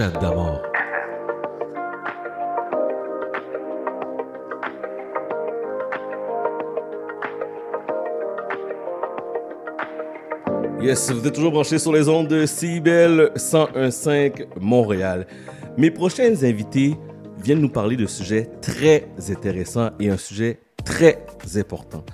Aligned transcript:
Chat. 0.00 0.18
Yes, 10.80 11.12
vous 11.12 11.26
êtes 11.26 11.34
toujours 11.34 11.52
branchés 11.52 11.78
sur 11.78 11.92
les 11.92 12.08
ondes 12.08 12.28
de 12.28 12.46
CIBEL 12.46 13.32
101.5 13.36 14.46
Montréal. 14.58 15.26
Mes 15.76 15.90
prochains 15.90 16.32
invités 16.44 16.96
viennent 17.44 17.60
nous 17.60 17.68
parler 17.68 17.96
de 17.96 18.06
sujets 18.06 18.48
très 18.62 19.06
intéressants 19.28 19.90
et 20.00 20.08
un 20.08 20.16
sujet 20.16 20.60
très 20.82 21.18
important. 21.56 22.06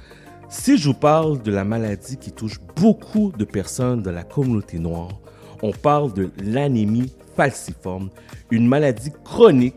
Si 0.49 0.77
je 0.77 0.89
vous 0.89 0.95
parle 0.95 1.41
de 1.41 1.53
la 1.53 1.63
maladie 1.63 2.17
qui 2.17 2.33
touche 2.33 2.59
beaucoup 2.75 3.31
de 3.39 3.45
personnes 3.45 4.03
de 4.03 4.11
la 4.11 4.25
communauté 4.25 4.81
noire, 4.81 5.21
on 5.63 5.71
parle 5.71 6.13
de 6.15 6.31
l'anémie 6.43 7.13
falciforme, 7.37 8.11
une 8.51 8.67
maladie 8.67 9.13
chronique 9.25 9.77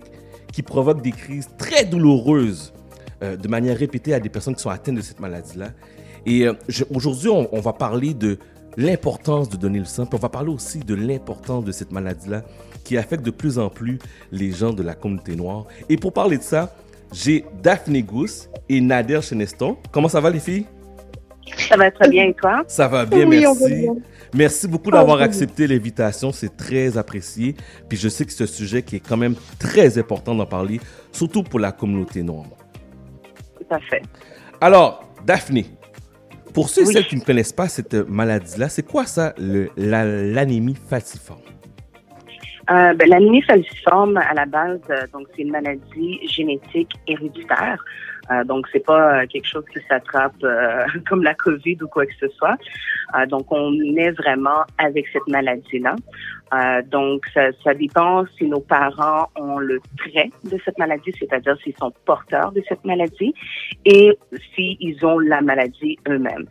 qui 0.51 0.61
provoque 0.63 1.01
des 1.01 1.11
crises 1.11 1.49
très 1.57 1.85
douloureuses 1.85 2.73
euh, 3.21 3.35
de 3.35 3.47
manière 3.47 3.77
répétée 3.77 4.13
à 4.13 4.19
des 4.19 4.29
personnes 4.29 4.55
qui 4.55 4.61
sont 4.61 4.69
atteintes 4.69 4.95
de 4.95 5.01
cette 5.01 5.19
maladie-là. 5.19 5.67
Et 6.25 6.47
euh, 6.47 6.53
aujourd'hui, 6.93 7.29
on, 7.29 7.47
on 7.53 7.59
va 7.59 7.73
parler 7.73 8.13
de 8.13 8.37
l'importance 8.77 9.49
de 9.49 9.57
donner 9.57 9.79
le 9.79 9.85
sang, 9.85 10.05
puis 10.05 10.15
on 10.17 10.21
va 10.21 10.29
parler 10.29 10.51
aussi 10.51 10.79
de 10.79 10.95
l'importance 10.95 11.65
de 11.65 11.71
cette 11.71 11.91
maladie-là 11.91 12.43
qui 12.83 12.97
affecte 12.97 13.23
de 13.23 13.31
plus 13.31 13.59
en 13.59 13.69
plus 13.69 13.99
les 14.31 14.51
gens 14.51 14.73
de 14.73 14.83
la 14.83 14.95
communauté 14.95 15.35
noire. 15.35 15.65
Et 15.89 15.97
pour 15.97 16.13
parler 16.13 16.37
de 16.37 16.43
ça, 16.43 16.75
j'ai 17.11 17.45
Daphné 17.61 18.03
Gousse 18.03 18.49
et 18.69 18.79
Nader 18.81 19.21
Cheneston. 19.21 19.77
Comment 19.91 20.07
ça 20.07 20.21
va 20.21 20.29
les 20.29 20.39
filles? 20.39 20.65
Ça 21.57 21.75
va 21.77 21.89
très 21.91 22.07
bien 22.09 22.25
et 22.25 22.33
toi? 22.33 22.63
Ça 22.67 22.87
va 22.87 23.05
bien, 23.05 23.25
Oui, 23.25 23.45
on 23.47 23.53
va 23.53 23.67
merci. 23.67 23.81
bien. 23.81 23.95
Merci 24.33 24.67
beaucoup 24.67 24.89
Oh, 24.89 24.91
d'avoir 24.91 25.21
accepté 25.21 25.65
l'invitation, 25.67 26.31
c'est 26.31 26.55
très 26.55 26.97
apprécié. 26.97 27.55
Puis 27.87 27.97
je 27.97 28.09
sais 28.09 28.25
que 28.25 28.31
c'est 28.31 28.43
un 28.43 28.47
sujet 28.47 28.83
qui 28.83 28.97
est 28.97 28.99
quand 29.07 29.17
même 29.17 29.35
très 29.59 29.97
important 29.97 30.35
d'en 30.35 30.45
parler, 30.45 30.79
surtout 31.11 31.43
pour 31.43 31.59
la 31.59 31.71
communauté 31.71 32.21
noire. 32.21 32.45
Tout 33.57 33.65
à 33.75 33.79
fait. 33.79 34.01
Alors, 34.61 35.03
Daphné, 35.25 35.65
pour 36.53 36.69
ceux 36.69 36.83
et 36.83 36.85
Oui. 36.87 36.93
celles 36.93 37.07
qui 37.07 37.15
ne 37.15 37.21
connaissent 37.21 37.53
pas 37.53 37.67
cette 37.67 37.93
maladie-là, 37.93 38.69
c'est 38.69 38.83
quoi 38.85 39.05
ça, 39.05 39.33
le- 39.37 39.69
la- 39.77 40.05
l'anémie 40.05 40.75
falciforme? 40.89 41.41
Euh, 42.69 42.93
ben, 42.93 43.09
L'anémie 43.09 43.41
falciforme, 43.41 44.17
à 44.17 44.33
la 44.35 44.45
base, 44.45 44.79
euh, 44.91 45.07
donc 45.11 45.25
c'est 45.35 45.41
une 45.41 45.51
maladie 45.51 46.19
génétique 46.27 46.91
héréditaire. 47.07 47.83
Euh, 48.31 48.43
donc 48.43 48.67
c'est 48.71 48.85
pas 48.85 49.21
euh, 49.23 49.25
quelque 49.27 49.47
chose 49.47 49.63
qui 49.73 49.79
s'attrape 49.89 50.35
euh, 50.43 50.83
comme 51.09 51.23
la 51.23 51.33
COVID 51.33 51.77
ou 51.81 51.87
quoi 51.87 52.05
que 52.05 52.13
ce 52.19 52.27
soit. 52.37 52.57
Euh, 53.15 53.25
donc 53.25 53.51
on 53.51 53.73
est 53.97 54.11
vraiment 54.11 54.63
avec 54.77 55.05
cette 55.13 55.27
maladie-là. 55.27 55.95
Euh, 56.53 56.81
donc 56.83 57.25
ça, 57.33 57.51
ça 57.63 57.73
dépend 57.73 58.25
si 58.37 58.45
nos 58.45 58.59
parents 58.59 59.27
ont 59.35 59.59
le 59.59 59.79
trait 59.97 60.29
de 60.43 60.57
cette 60.65 60.77
maladie, 60.79 61.11
c'est-à-dire 61.19 61.55
s'ils 61.63 61.75
sont 61.77 61.91
porteurs 62.05 62.51
de 62.51 62.63
cette 62.67 62.83
maladie 62.85 63.33
et 63.85 64.17
s'ils 64.55 65.05
ont 65.05 65.19
la 65.19 65.41
maladie 65.41 65.97
eux-mêmes. 66.07 66.45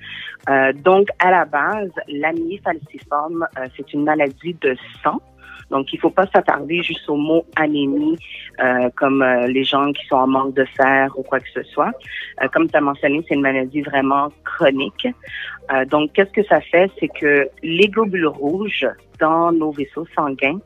Euh, 0.48 0.73
donc 0.73 1.09
à 1.19 1.31
la 1.31 1.45
base, 1.45 1.91
l'anémie 2.09 2.59
falciforme, 2.59 3.47
euh, 3.59 3.67
c'est 3.77 3.93
une 3.93 4.05
maladie 4.05 4.55
de 4.61 4.77
sang. 5.03 5.20
Donc, 5.70 5.92
il 5.92 5.97
ne 5.97 6.00
faut 6.00 6.11
pas 6.11 6.27
s'attarder 6.27 6.83
juste 6.83 7.08
au 7.08 7.16
mot 7.16 7.44
anémie, 7.56 8.16
euh, 8.61 8.88
comme 8.97 9.22
euh, 9.22 9.47
les 9.47 9.64
gens 9.64 9.92
qui 9.92 10.06
sont 10.06 10.16
en 10.16 10.27
manque 10.27 10.55
de 10.55 10.64
fer 10.64 11.12
ou 11.16 11.22
quoi 11.22 11.41
que 11.41 11.50
ce 11.52 11.62
soit. 11.64 11.92
Euh, 12.42 12.48
comme 12.48 12.69
tu 12.69 12.77
as 12.77 12.80
mentionné, 12.80 13.25
c'est 13.28 13.34
une 13.34 13.42
maladie 13.42 13.83
vraiment 13.83 14.28
chronique. 14.44 15.06
Euh, 15.72 15.84
donc, 15.84 16.12
qu'est-ce 16.12 16.33
que 16.33 16.44
ça 16.44 16.60
fait? 16.60 16.91
C'est 16.98 17.08
que 17.08 17.48
les 17.62 17.88
globules 17.88 18.27
rouges 18.27 18.86
dans 19.20 19.52
nos 19.52 19.72
vaisseaux 19.72 20.06
sanguins 20.16 20.60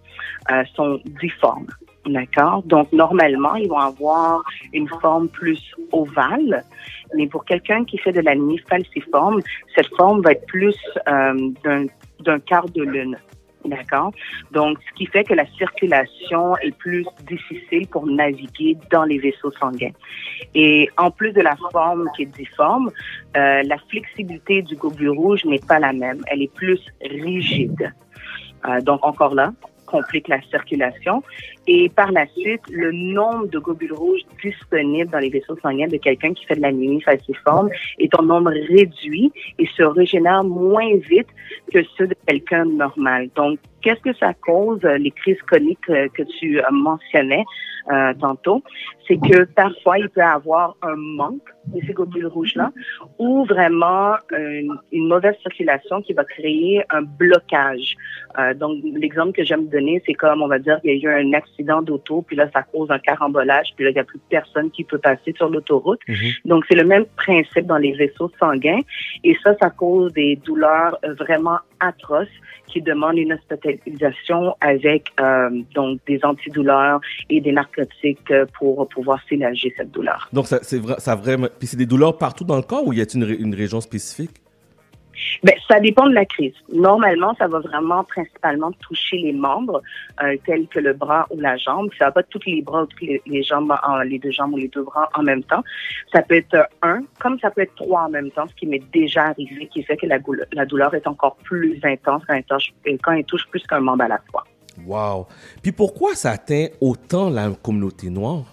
euh, 0.50 0.64
sont 0.74 1.00
difformes. 1.20 1.66
D'accord? 2.06 2.62
Donc, 2.64 2.92
normalement, 2.92 3.54
ils 3.54 3.68
vont 3.68 3.78
avoir 3.78 4.42
une 4.72 4.88
forme 4.88 5.28
plus 5.28 5.62
ovale. 5.92 6.64
Mais 7.14 7.26
pour 7.28 7.44
quelqu'un 7.44 7.84
qui 7.84 7.98
fait 7.98 8.12
de 8.12 8.20
l'anémie 8.20 8.58
falciforme, 8.68 9.40
cette 9.74 9.88
forme 9.96 10.20
va 10.22 10.32
être 10.32 10.46
plus 10.46 10.76
euh, 11.08 11.50
d'un 11.64 11.86
d'un 12.22 12.38
quart 12.38 12.68
de 12.68 12.82
lune. 12.82 13.18
D'accord? 13.64 14.12
Donc, 14.50 14.78
ce 14.88 14.94
qui 14.94 15.06
fait 15.06 15.24
que 15.24 15.34
la 15.34 15.46
circulation 15.56 16.56
est 16.58 16.76
plus 16.76 17.06
difficile 17.28 17.86
pour 17.86 18.06
naviguer 18.06 18.76
dans 18.90 19.04
les 19.04 19.18
vaisseaux 19.18 19.52
sanguins. 19.52 19.92
Et 20.54 20.88
en 20.96 21.10
plus 21.10 21.32
de 21.32 21.40
la 21.40 21.56
forme 21.70 22.08
qui 22.16 22.22
est 22.22 22.26
difforme, 22.26 22.90
euh, 23.36 23.62
la 23.62 23.78
flexibilité 23.88 24.62
du 24.62 24.74
globule 24.74 25.10
rouge 25.10 25.44
n'est 25.44 25.60
pas 25.60 25.78
la 25.78 25.92
même. 25.92 26.22
Elle 26.26 26.42
est 26.42 26.52
plus 26.52 26.80
rigide. 27.00 27.92
Euh, 28.66 28.80
donc, 28.80 29.04
encore 29.04 29.34
là, 29.34 29.52
complique 29.92 30.28
la 30.28 30.40
circulation. 30.50 31.22
Et 31.66 31.88
par 31.90 32.10
la 32.10 32.26
suite, 32.26 32.62
le 32.70 32.90
nombre 32.92 33.46
de 33.46 33.58
globules 33.58 33.92
rouges 33.92 34.22
disponibles 34.42 35.10
dans 35.10 35.18
les 35.18 35.28
vaisseaux 35.28 35.58
sanguins 35.62 35.86
de 35.86 35.98
quelqu'un 35.98 36.32
qui 36.32 36.44
fait 36.46 36.56
de 36.56 36.62
l'anémie 36.62 37.02
falciforme 37.02 37.68
est 37.98 38.12
en 38.18 38.22
nombre 38.22 38.50
réduit 38.50 39.30
et 39.58 39.66
se 39.76 39.82
régénère 39.82 40.42
moins 40.44 40.96
vite 40.96 41.28
que 41.72 41.80
ceux 41.96 42.08
de 42.08 42.16
quelqu'un 42.26 42.64
normal. 42.64 43.28
Donc, 43.36 43.58
qu'est-ce 43.82 44.00
que 44.00 44.16
ça 44.16 44.32
cause, 44.34 44.80
euh, 44.84 44.98
les 44.98 45.10
crises 45.10 45.40
chroniques 45.42 45.78
euh, 45.90 46.08
que 46.14 46.22
tu 46.22 46.60
euh, 46.60 46.62
mentionnais 46.70 47.44
euh, 47.92 48.14
tantôt? 48.20 48.62
C'est 49.08 49.16
que 49.16 49.44
parfois, 49.44 49.98
il 49.98 50.08
peut 50.08 50.20
y 50.20 50.24
avoir 50.24 50.76
un 50.82 50.94
manque 50.96 51.48
de 51.66 51.80
ces 51.86 51.92
globules 51.92 52.26
rouges-là 52.26 52.70
ou 53.18 53.44
vraiment 53.44 54.14
une, 54.30 54.76
une 54.92 55.08
mauvaise 55.08 55.34
circulation 55.42 56.00
qui 56.02 56.12
va 56.12 56.24
créer 56.24 56.82
un 56.90 57.02
blocage. 57.02 57.96
Euh, 58.38 58.54
donc, 58.54 58.78
l'exemple 58.84 59.32
que 59.32 59.44
j'aime 59.44 59.68
donner, 59.68 60.02
c'est 60.06 60.14
comme, 60.14 60.42
on 60.42 60.48
va 60.48 60.58
dire, 60.58 60.78
il 60.84 60.96
y 60.96 61.06
a 61.06 61.10
eu 61.10 61.26
un 61.26 61.32
accident 61.32 61.82
d'auto, 61.82 62.22
puis 62.22 62.36
là, 62.36 62.48
ça 62.52 62.62
cause 62.62 62.90
un 62.90 62.98
carambolage, 62.98 63.68
puis 63.76 63.84
là, 63.84 63.90
il 63.90 63.94
n'y 63.94 64.00
a 64.00 64.04
plus 64.04 64.20
personne 64.30 64.70
qui 64.70 64.84
peut 64.84 64.98
passer 64.98 65.32
sur 65.36 65.48
l'autoroute. 65.48 66.00
Donc, 66.44 66.64
c'est 66.68 66.76
le 66.76 66.84
même 66.84 67.04
principe 67.16 67.66
dans 67.66 67.78
les 67.78 67.92
vaisseaux 67.92 68.30
sanguins. 68.38 68.80
Et 69.24 69.36
ça, 69.42 69.54
ça 69.60 69.70
cause 69.70 70.12
des 70.12 70.36
douleurs 70.36 70.98
vraiment 71.18 71.58
atroces 71.80 72.28
qui 72.72 72.80
demandent 72.80 73.18
une 73.18 73.32
hospitalisation 73.32 74.54
avec 74.60 75.12
euh, 75.20 75.50
donc 75.74 76.00
des 76.06 76.20
antidouleurs 76.22 77.00
et 77.28 77.40
des 77.40 77.52
narcotiques 77.52 78.32
pour 78.58 78.88
pouvoir 78.88 79.20
soulager 79.28 79.72
cette 79.76 79.90
douleur. 79.90 80.28
Donc, 80.32 80.46
ça, 80.46 80.58
c'est 80.62 80.78
vrai, 80.78 80.94
ça 80.98 81.14
vraiment. 81.14 81.48
Puis 81.58 81.68
c'est 81.68 81.76
des 81.76 81.86
douleurs 81.86 82.16
partout 82.18 82.44
dans 82.44 82.56
le 82.56 82.62
corps 82.62 82.86
ou 82.86 82.92
y 82.92 83.00
a-t-il 83.00 83.22
une, 83.22 83.46
une 83.46 83.54
région 83.54 83.80
spécifique? 83.80 84.41
Ben, 85.42 85.54
ça 85.68 85.80
dépend 85.80 86.06
de 86.08 86.14
la 86.14 86.24
crise. 86.24 86.54
Normalement, 86.72 87.34
ça 87.38 87.48
va 87.48 87.60
vraiment 87.60 88.04
principalement 88.04 88.72
toucher 88.72 89.18
les 89.18 89.32
membres, 89.32 89.82
euh, 90.22 90.36
tels 90.46 90.66
que 90.68 90.78
le 90.78 90.92
bras 90.92 91.26
ou 91.30 91.40
la 91.40 91.56
jambe. 91.56 91.90
Ça 91.98 92.06
va 92.06 92.12
pas 92.12 92.22
tous 92.22 92.40
les 92.46 92.62
bras 92.62 92.82
ou 92.82 92.86
toutes 92.86 93.00
les, 93.00 93.42
jambes, 93.42 93.74
les 94.04 94.18
deux 94.18 94.30
jambes 94.30 94.54
ou 94.54 94.58
les 94.58 94.68
deux 94.68 94.82
bras 94.82 95.08
en 95.14 95.22
même 95.22 95.42
temps. 95.42 95.62
Ça 96.12 96.22
peut 96.22 96.36
être 96.36 96.68
un, 96.82 97.02
comme 97.20 97.38
ça 97.40 97.50
peut 97.50 97.62
être 97.62 97.74
trois 97.74 98.02
en 98.02 98.10
même 98.10 98.30
temps, 98.30 98.46
ce 98.48 98.54
qui 98.54 98.66
m'est 98.66 98.82
déjà 98.92 99.26
arrivé, 99.26 99.68
qui 99.72 99.82
fait 99.82 99.96
que 99.96 100.06
la, 100.06 100.18
la 100.52 100.66
douleur 100.66 100.94
est 100.94 101.06
encore 101.06 101.36
plus 101.36 101.78
intense 101.82 102.22
quand 102.26 102.34
elle 102.34 102.44
touche, 102.44 102.72
quand 103.02 103.12
elle 103.12 103.24
touche 103.24 103.46
plus 103.48 103.62
qu'un 103.66 103.80
membre 103.80 104.04
à 104.04 104.08
la 104.08 104.20
fois. 104.30 104.44
Wow. 104.86 105.26
Puis 105.62 105.72
pourquoi 105.72 106.14
ça 106.14 106.30
atteint 106.30 106.68
autant 106.80 107.30
la 107.30 107.50
communauté 107.50 108.10
noire? 108.10 108.44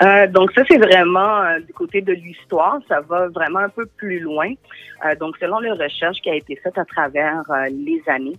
Euh, 0.00 0.26
donc 0.28 0.52
ça, 0.52 0.62
c'est 0.68 0.78
vraiment 0.78 1.42
euh, 1.42 1.58
du 1.60 1.72
côté 1.72 2.00
de 2.00 2.12
l'histoire. 2.12 2.78
Ça 2.88 3.00
va 3.00 3.28
vraiment 3.28 3.60
un 3.60 3.68
peu 3.68 3.86
plus 3.86 4.20
loin. 4.20 4.52
Euh, 5.04 5.14
donc, 5.16 5.36
selon 5.38 5.58
les 5.58 5.72
recherches 5.72 6.20
qui 6.20 6.30
a 6.30 6.34
été 6.34 6.56
faites 6.56 6.78
à 6.78 6.84
travers 6.84 7.42
les 7.70 8.02
années, 8.06 8.36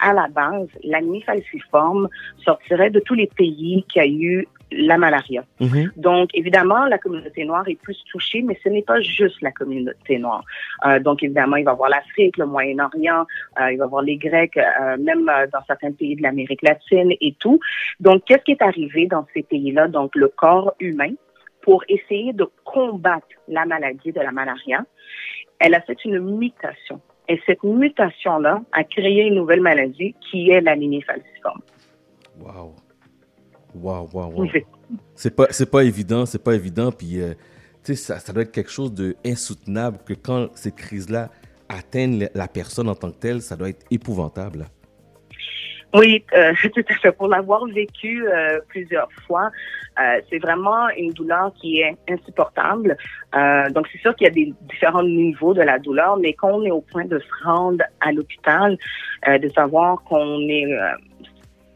à 0.00 0.12
la 0.12 0.28
base, 0.28 0.68
l'anémie 0.84 1.22
falciforme 1.22 2.08
sortirait 2.44 2.90
de 2.90 3.00
tous 3.00 3.14
les 3.14 3.26
pays 3.26 3.84
qui 3.88 4.00
a 4.00 4.06
eu 4.06 4.46
la 4.70 4.98
malaria. 4.98 5.44
Mhm. 5.60 5.92
Donc, 5.96 6.30
évidemment, 6.34 6.84
la 6.86 6.98
communauté 6.98 7.44
noire 7.44 7.66
est 7.68 7.80
plus 7.80 7.98
touchée, 8.10 8.42
mais 8.42 8.58
ce 8.62 8.68
n'est 8.68 8.82
pas 8.82 9.00
juste 9.00 9.40
la 9.40 9.50
communauté 9.50 10.18
noire. 10.18 10.44
Euh, 10.86 10.98
donc, 11.00 11.22
évidemment, 11.22 11.56
il 11.56 11.64
va 11.64 11.72
y 11.72 11.74
avoir 11.74 11.90
l'Afrique, 11.90 12.36
le 12.36 12.46
Moyen-Orient, 12.46 13.26
euh, 13.60 13.72
il 13.72 13.78
va 13.78 13.84
y 13.84 13.86
avoir 13.86 14.02
les 14.02 14.16
Grecs, 14.16 14.56
euh, 14.56 14.96
même 14.98 15.24
dans 15.52 15.64
certains 15.66 15.92
pays 15.92 16.16
de 16.16 16.22
l'Amérique 16.22 16.62
latine 16.62 17.12
et 17.20 17.34
tout. 17.38 17.58
Donc, 18.00 18.24
qu'est-ce 18.24 18.44
qui 18.44 18.52
est 18.52 18.62
arrivé 18.62 19.06
dans 19.06 19.26
ces 19.34 19.42
pays-là? 19.42 19.88
Donc, 19.88 20.14
le 20.14 20.28
corps 20.28 20.74
humain, 20.80 21.12
pour 21.62 21.84
essayer 21.88 22.32
de 22.32 22.48
combattre 22.64 23.26
la 23.48 23.64
maladie 23.66 24.12
de 24.12 24.20
la 24.20 24.32
malaria, 24.32 24.84
elle 25.58 25.74
a 25.74 25.80
fait 25.80 26.02
une 26.04 26.18
mutation. 26.18 27.00
Et 27.28 27.40
cette 27.44 27.62
mutation-là 27.62 28.62
a 28.72 28.84
créé 28.84 29.24
une 29.24 29.34
nouvelle 29.34 29.60
maladie 29.60 30.14
qui 30.30 30.50
est 30.50 30.62
l'anémie 30.62 31.02
falciforme. 31.02 31.60
Wow. 32.40 32.74
Wow, 33.74 34.08
wow, 34.12 34.30
wow. 34.30 34.42
Oui. 34.42 34.64
C'est 35.14 35.34
pas, 35.34 35.46
c'est 35.50 35.70
pas 35.70 35.84
évident, 35.84 36.26
c'est 36.26 36.42
pas 36.42 36.54
évident. 36.54 36.90
Puis, 36.92 37.20
euh, 37.20 37.34
tu 37.84 37.94
sais, 37.94 37.96
ça, 37.96 38.18
ça 38.18 38.32
doit 38.32 38.42
être 38.42 38.52
quelque 38.52 38.70
chose 38.70 38.92
d'insoutenable 38.92 39.98
que 40.06 40.14
quand 40.14 40.48
ces 40.54 40.72
crises-là 40.72 41.30
atteignent 41.68 42.28
la- 42.34 42.48
personne 42.48 42.88
en 42.88 42.94
tant 42.94 43.10
que 43.10 43.18
telle, 43.18 43.42
ça 43.42 43.56
doit 43.56 43.68
être 43.68 43.84
épouvantable. 43.90 44.66
Oui, 45.94 46.24
euh, 46.34 46.52
tout 46.74 46.84
à 46.88 46.94
fait. 46.94 47.12
Pour 47.12 47.28
l'avoir 47.28 47.66
vécu 47.66 48.26
euh, 48.26 48.60
plusieurs 48.68 49.08
fois, 49.26 49.50
euh, 49.98 50.20
c'est 50.30 50.38
vraiment 50.38 50.88
une 50.96 51.12
douleur 51.12 51.52
qui 51.60 51.80
est 51.80 51.96
insupportable. 52.08 52.96
Donc, 53.74 53.86
c'est 53.92 53.98
sûr 53.98 54.14
qu'il 54.14 54.26
y 54.26 54.30
a 54.30 54.32
des 54.32 54.54
différents 54.70 55.02
niveaux 55.02 55.54
de 55.54 55.62
la 55.62 55.78
douleur, 55.78 56.16
mais 56.18 56.32
quand 56.32 56.52
on 56.52 56.64
est 56.64 56.70
au 56.70 56.80
point 56.80 57.04
de 57.04 57.18
se 57.18 57.44
rendre 57.44 57.84
à 58.00 58.12
l'hôpital, 58.12 58.78
de 59.26 59.48
savoir 59.50 60.02
qu'on 60.04 60.40
est 60.48 60.66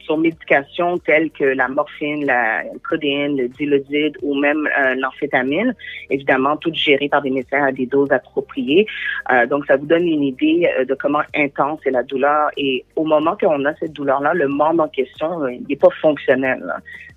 sur 0.05 0.19
médication 0.19 0.99
telles 0.99 1.31
que 1.31 1.45
la 1.45 1.69
morphine, 1.69 2.25
la 2.27 2.63
codéine, 2.89 3.37
le 3.37 3.49
dilodide 3.49 4.17
ou 4.23 4.35
même 4.35 4.69
euh, 4.79 4.95
l'amphétamine. 4.97 5.75
Évidemment, 6.11 6.57
tout 6.57 6.73
géré 6.73 7.09
par 7.09 7.23
des 7.23 7.31
médecins 7.31 7.65
à 7.65 7.73
des 7.73 7.87
doses 7.87 8.13
appropriées. 8.13 8.87
Euh, 9.33 9.47
donc, 9.47 9.67
ça 9.67 9.77
vous 9.77 9.87
donne 9.87 10.07
une 10.07 10.23
idée 10.23 10.69
euh, 10.79 10.85
de 10.85 10.95
comment 10.95 11.23
intense 11.35 11.81
est 11.87 11.91
la 11.91 12.03
douleur. 12.03 12.51
Et 12.57 12.85
au 12.97 13.05
moment 13.05 13.37
qu'on 13.37 13.65
a 13.65 13.75
cette 13.77 13.93
douleur-là, 13.93 14.35
le 14.35 14.49
membre 14.49 14.85
en 14.85 14.89
question, 14.89 15.47
il 15.49 15.65
n'est 15.69 15.77
pas 15.77 15.91
fonctionnel. 16.01 16.63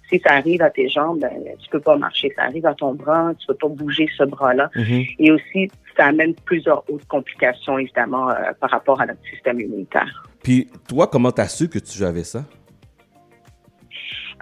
Si 0.09 0.19
ça 0.19 0.33
arrive 0.33 0.61
à 0.61 0.69
tes 0.69 0.87
jambes, 0.87 1.19
ben, 1.19 1.31
tu 1.59 1.69
peux 1.69 1.79
pas 1.79 1.97
marcher. 1.97 2.31
Ça 2.35 2.43
arrive 2.43 2.65
à 2.67 2.75
ton 2.75 2.93
bras, 2.93 3.31
tu 3.39 3.47
peux 3.47 3.55
pas 3.55 3.69
bouger 3.69 4.07
ce 4.15 4.23
bras-là. 4.23 4.69
Mm-hmm. 4.75 5.15
Et 5.17 5.31
aussi, 5.31 5.71
ça 5.97 6.05
amène 6.05 6.35
plusieurs 6.45 6.87
autres 6.91 7.07
complications, 7.07 7.79
évidemment, 7.79 8.27
par 8.59 8.69
rapport 8.69 9.01
à 9.01 9.07
notre 9.07 9.23
système 9.31 9.59
immunitaire. 9.59 10.23
Puis, 10.43 10.67
toi, 10.87 11.07
comment 11.07 11.31
tu 11.31 11.41
as 11.41 11.47
su 11.47 11.67
que 11.67 11.79
tu 11.79 12.03
avais 12.03 12.23
ça? 12.23 12.43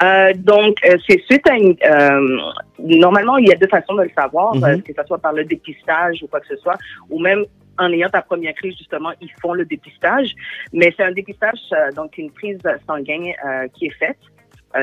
Euh, 0.02 0.34
donc, 0.36 0.78
euh, 0.86 0.98
c'est 1.08 1.22
suite 1.24 1.48
à 1.48 1.56
une... 1.56 1.76
Euh, 1.84 2.38
normalement, 2.80 3.38
il 3.38 3.48
y 3.48 3.52
a 3.52 3.56
deux 3.56 3.68
façons 3.68 3.94
de 3.96 4.04
le 4.04 4.12
savoir, 4.18 4.56
mhm. 4.56 4.82
que 4.82 4.94
ce 4.94 5.04
soit 5.06 5.20
par 5.20 5.34
le 5.34 5.46
dépistage 5.46 6.24
ou 6.24 6.28
quoi 6.28 6.40
que 6.40 6.48
ce 6.48 6.58
soit, 6.58 6.78
ou 7.10 7.20
même 7.20 7.46
en 7.78 7.92
ayant 7.92 8.10
ta 8.10 8.22
première 8.22 8.54
crise, 8.54 8.78
justement, 8.78 9.12
ils 9.22 9.32
font 9.42 9.54
le 9.54 9.66
dépistage. 9.66 10.34
Mais 10.74 10.94
c'est 10.96 11.04
un 11.04 11.12
dépistage, 11.12 11.60
donc 11.96 12.18
une 12.18 12.32
prise 12.32 12.60
sanguine 12.88 13.34
qui 13.74 13.88
est 13.88 13.98
faite 13.98 14.20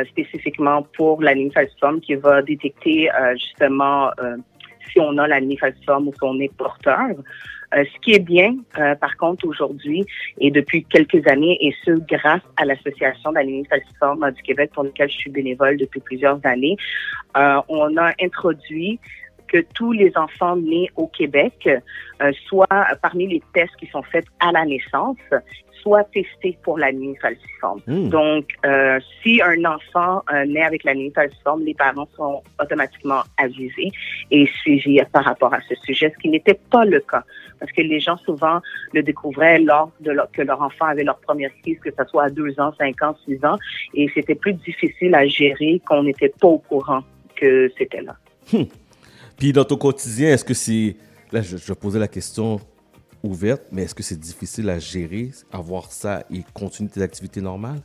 spécifiquement 0.09 0.83
pour 0.97 1.23
la 1.23 1.33
falciforme 1.55 2.01
qui 2.01 2.17
va 2.17 2.43
détecter 2.43 3.09
justement 3.35 4.11
si 4.91 4.99
on 4.99 5.17
a 5.19 5.29
la 5.29 5.39
falciforme 5.61 6.09
ou 6.09 6.13
si 6.13 6.19
on 6.23 6.41
est 6.41 6.53
porteur. 6.57 7.11
Euh, 7.75 7.85
ce 7.85 8.01
qui 8.01 8.13
est 8.13 8.25
bien, 8.25 8.57
euh, 8.79 8.95
par 8.97 9.17
contre, 9.17 9.47
aujourd'hui 9.47 10.05
et 10.39 10.51
depuis 10.51 10.85
quelques 10.85 11.27
années, 11.29 11.57
et 11.61 11.75
ce 11.85 11.93
grâce 11.93 12.43
à 12.57 12.65
l'Association 12.65 13.33
falciforme 13.69 14.31
du 14.33 14.43
Québec 14.43 14.71
pour 14.75 14.85
laquelle 14.85 15.11
je 15.11 15.17
suis 15.17 15.31
bénévole 15.31 15.77
depuis 15.77 16.01
plusieurs 16.01 16.45
années, 16.45 16.77
euh, 17.37 17.61
on 17.69 17.97
a 17.97 18.13
introduit 18.21 18.99
que 19.49 19.65
tous 19.75 19.93
les 19.93 20.13
enfants 20.17 20.57
nés 20.57 20.91
au 20.97 21.07
Québec 21.09 21.69
euh, 21.69 22.33
soient 22.47 22.67
parmi 23.03 23.27
les 23.27 23.43
tests 23.53 23.75
qui 23.77 23.87
sont 23.87 24.03
faits 24.03 24.27
à 24.39 24.53
la 24.53 24.65
naissance, 24.65 25.19
soit 25.83 26.05
testés 26.05 26.57
pour 26.63 26.79
l'anémie 26.79 27.17
falciforme. 27.17 27.81
Hmm. 27.87 28.09
Donc, 28.09 28.47
euh, 28.65 28.99
si 29.23 29.41
un 29.43 29.65
enfant 29.65 30.23
euh, 30.33 30.45
naît 30.47 30.63
avec 30.63 30.85
l'anémie 30.85 31.13
falciforme, 31.13 31.65
les 31.65 31.75
parents 31.75 32.09
sont 32.17 32.43
automatiquement 32.61 33.23
avisés 33.37 33.91
et 34.31 34.47
suivis 34.61 35.01
par 35.13 35.25
rapport 35.25 35.53
à 35.55 35.61
ce 35.69 35.75
sujet, 35.77 36.13
ce 36.15 36.19
qui 36.19 36.29
n'était 36.29 36.59
pas 36.71 36.85
le 36.85 37.01
cas. 37.01 37.25
Parce 37.61 37.71
que 37.73 37.83
les 37.83 38.01
gens 38.01 38.17
souvent 38.17 38.61
le 38.93 39.03
découvraient 39.03 39.61
lors 39.61 39.93
de 40.01 40.13
que 40.33 40.43
leur 40.43 40.61
enfant 40.63 40.87
avait 40.87 41.05
leur 41.05 41.19
première 41.19 41.53
crise, 41.63 41.79
que 41.79 41.91
ce 41.91 42.05
soit 42.09 42.25
à 42.25 42.31
deux 42.31 42.59
ans, 42.59 42.73
cinq 42.79 43.01
ans, 43.03 43.15
six 43.25 43.39
ans, 43.45 43.59
et 43.95 44.11
c'était 44.15 44.35
plus 44.35 44.55
difficile 44.55 45.15
à 45.15 45.27
gérer 45.27 45.81
qu'on 45.87 46.03
n'était 46.03 46.33
pas 46.41 46.49
au 46.49 46.59
courant 46.59 47.03
que 47.37 47.71
c'était 47.79 48.03
là. 48.03 48.17
Hmm. 48.53 48.65
Puis 49.39 49.53
dans 49.53 49.65
ton 49.65 49.77
quotidien, 49.77 50.31
est-ce 50.31 50.45
que 50.45 50.55
c'est... 50.55 50.97
Là, 51.33 51.43
je, 51.43 51.57
je 51.57 51.73
posais 51.73 51.99
la 51.99 52.09
question 52.09 52.59
ouverte, 53.23 53.63
mais 53.71 53.83
est-ce 53.83 53.95
que 53.95 54.03
c'est 54.03 54.19
difficile 54.19 54.69
à 54.71 54.79
gérer, 54.79 55.31
avoir 55.53 55.93
ça 55.93 56.25
et 56.31 56.43
continuer 56.55 56.91
tes 56.91 57.03
activités 57.03 57.41
normales? 57.41 57.81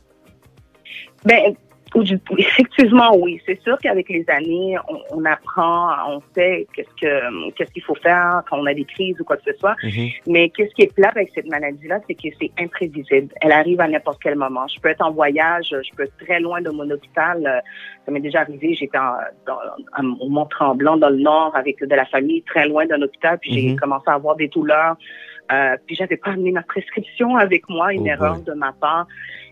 Ben, 1.24 1.54
Effectivement, 2.36 3.16
oui. 3.16 3.40
C'est 3.46 3.60
sûr 3.62 3.78
qu'avec 3.78 4.08
les 4.08 4.24
années, 4.28 4.76
on, 5.10 5.24
apprend, 5.24 5.90
on 6.08 6.20
sait 6.34 6.66
qu'est-ce 6.74 6.88
que 7.00 7.50
qu'est-ce 7.52 7.70
qu'il 7.72 7.82
faut 7.82 7.94
faire 7.94 8.42
quand 8.48 8.58
on 8.58 8.66
a 8.66 8.74
des 8.74 8.84
crises 8.84 9.18
ou 9.20 9.24
quoi 9.24 9.36
que 9.36 9.50
ce 9.50 9.58
soit. 9.58 9.76
Mhm. 9.82 10.08
Mais 10.26 10.50
qu'est-ce 10.50 10.74
qui 10.74 10.82
est 10.82 10.94
plat 10.94 11.08
avec 11.08 11.30
cette 11.34 11.46
maladie-là, 11.46 12.00
c'est 12.06 12.14
que 12.14 12.28
c'est 12.40 12.50
imprévisible. 12.58 13.32
Elle 13.40 13.52
arrive 13.52 13.80
à 13.80 13.88
n'importe 13.88 14.20
quel 14.22 14.36
moment. 14.36 14.66
Je 14.68 14.80
peux 14.80 14.88
être 14.88 15.02
en 15.02 15.12
voyage, 15.12 15.68
je 15.70 15.96
peux 15.96 16.02
être 16.02 16.16
très 16.18 16.40
loin 16.40 16.60
de 16.60 16.70
mon 16.70 16.88
hôpital. 16.90 17.62
Ça 18.04 18.12
m'est 18.12 18.20
déjà 18.20 18.40
arrivé. 18.40 18.74
J'étais 18.74 18.98
au 18.98 20.28
Mont-Tremblant, 20.28 20.96
dans 20.96 21.10
le 21.10 21.18
nord, 21.18 21.54
avec 21.54 21.82
de 21.82 21.94
la 21.94 22.04
famille, 22.06 22.42
très 22.42 22.68
loin 22.68 22.86
d'un 22.86 23.00
hôpital, 23.00 23.38
puis 23.38 23.52
j'ai 23.52 23.68
mhm. 23.70 23.78
commencé 23.78 24.04
à 24.08 24.14
avoir 24.14 24.36
des 24.36 24.48
douleurs. 24.48 24.96
Euh, 25.52 25.76
puis 25.86 25.94
j'avais 25.94 26.16
pas 26.16 26.30
amené 26.30 26.50
ma 26.50 26.62
prescription 26.62 27.36
avec 27.36 27.68
moi, 27.68 27.92
une 27.92 28.02
oh 28.02 28.06
erreur 28.06 28.40
de 28.40 28.52
ma 28.52 28.72
part. 28.72 29.06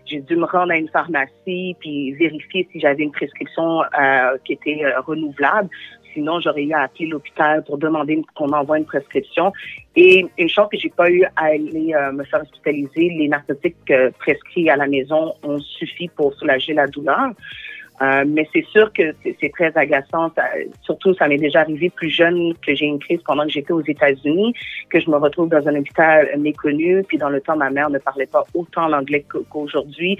J'ai 0.05 0.21
dû 0.21 0.35
me 0.35 0.45
rendre 0.45 0.71
à 0.71 0.77
une 0.77 0.89
pharmacie 0.89 1.75
puis 1.79 2.13
vérifier 2.13 2.67
si 2.71 2.79
j'avais 2.79 3.03
une 3.03 3.11
prescription 3.11 3.81
euh, 3.81 4.37
qui 4.45 4.53
était 4.53 4.83
euh, 4.83 4.99
renouvelable. 5.01 5.69
Sinon, 6.13 6.39
j'aurais 6.39 6.63
eu 6.63 6.71
à 6.71 6.83
appeler 6.83 7.07
l'hôpital 7.07 7.63
pour 7.65 7.77
demander 7.77 8.21
qu'on 8.35 8.47
m'envoie 8.47 8.77
une 8.77 8.85
prescription. 8.85 9.51
Et 9.95 10.25
une 10.37 10.49
chose 10.49 10.67
que 10.71 10.77
j'ai 10.77 10.89
pas 10.89 11.09
eu 11.09 11.23
à 11.35 11.45
aller 11.45 11.93
euh, 11.93 12.11
me 12.13 12.23
faire 12.23 12.41
hospitaliser, 12.41 13.09
les 13.09 13.27
narcotiques 13.27 13.91
prescrits 14.19 14.69
à 14.69 14.77
la 14.77 14.87
maison 14.87 15.33
ont 15.43 15.59
suffi 15.59 16.07
pour 16.07 16.33
soulager 16.35 16.73
la 16.73 16.87
douleur. 16.87 17.31
Euh, 18.01 18.25
mais 18.27 18.47
c'est 18.53 18.65
sûr 18.65 18.91
que 18.91 19.15
c'est 19.39 19.51
très 19.51 19.71
agaçant. 19.75 20.31
surtout, 20.81 21.13
ça 21.13 21.27
m'est 21.27 21.37
déjà 21.37 21.61
arrivé 21.61 21.89
plus 21.89 22.09
jeune 22.09 22.53
que 22.65 22.75
j'ai 22.75 22.85
une 22.85 22.99
crise 22.99 23.21
pendant 23.25 23.43
que 23.43 23.51
j'étais 23.51 23.71
aux 23.71 23.83
États-Unis, 23.83 24.53
que 24.89 24.99
je 24.99 25.09
me 25.09 25.17
retrouve 25.17 25.49
dans 25.49 25.65
un 25.67 25.75
hôpital 25.75 26.27
méconnu. 26.37 27.03
Puis 27.07 27.17
dans 27.17 27.29
le 27.29 27.39
temps, 27.41 27.55
ma 27.55 27.69
mère 27.69 27.89
ne 27.89 27.99
parlait 27.99 28.25
pas 28.25 28.43
autant 28.53 28.87
l'anglais 28.87 29.25
qu'aujourd'hui. 29.49 30.17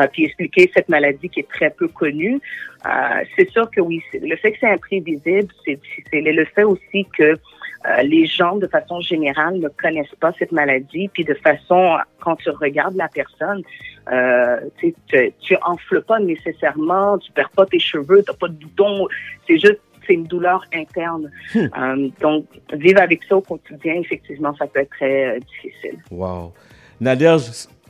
Euh, 0.00 0.06
puis 0.12 0.24
expliquer 0.24 0.70
cette 0.74 0.88
maladie 0.88 1.28
qui 1.28 1.40
est 1.40 1.48
très 1.48 1.70
peu 1.70 1.88
connue. 1.88 2.40
Euh, 2.86 3.24
c'est 3.36 3.48
sûr 3.50 3.70
que 3.70 3.80
oui, 3.80 4.02
le 4.12 4.36
fait 4.36 4.52
que 4.52 4.58
c'est 4.60 4.70
imprévisible, 4.70 5.48
c'est 5.64 5.80
le 6.12 6.44
fait 6.46 6.64
aussi 6.64 7.06
que 7.16 7.38
euh, 7.86 8.02
les 8.02 8.26
gens, 8.26 8.56
de 8.56 8.66
façon 8.66 9.00
générale, 9.00 9.58
ne 9.58 9.68
connaissent 9.68 10.14
pas 10.20 10.32
cette 10.38 10.52
maladie. 10.52 11.08
Puis 11.08 11.24
de 11.24 11.34
façon, 11.34 11.96
quand 12.20 12.36
tu 12.36 12.50
regardes 12.50 12.96
la 12.96 13.08
personne, 13.08 13.62
euh, 14.10 14.60
tu, 14.78 14.94
tu 15.40 15.56
enfles 15.62 16.02
pas 16.02 16.18
nécessairement, 16.18 17.18
tu 17.18 17.30
perds 17.32 17.50
pas 17.50 17.66
tes 17.66 17.78
cheveux, 17.78 18.22
t'as 18.26 18.34
pas 18.34 18.48
de 18.48 18.54
boutons. 18.54 19.06
C'est 19.46 19.58
juste 19.58 19.80
c'est 20.06 20.14
une 20.14 20.24
douleur 20.24 20.64
interne. 20.74 21.30
Hmm. 21.54 21.66
Euh, 21.78 22.08
donc, 22.20 22.46
vivre 22.72 23.00
avec 23.00 23.24
ça 23.24 23.36
au 23.36 23.40
quotidien, 23.40 23.94
effectivement, 23.94 24.54
ça 24.56 24.66
peut 24.66 24.80
être 24.80 24.90
très 24.90 25.40
difficile. 25.40 25.98
Wow. 26.10 26.52
Nader, 27.00 27.36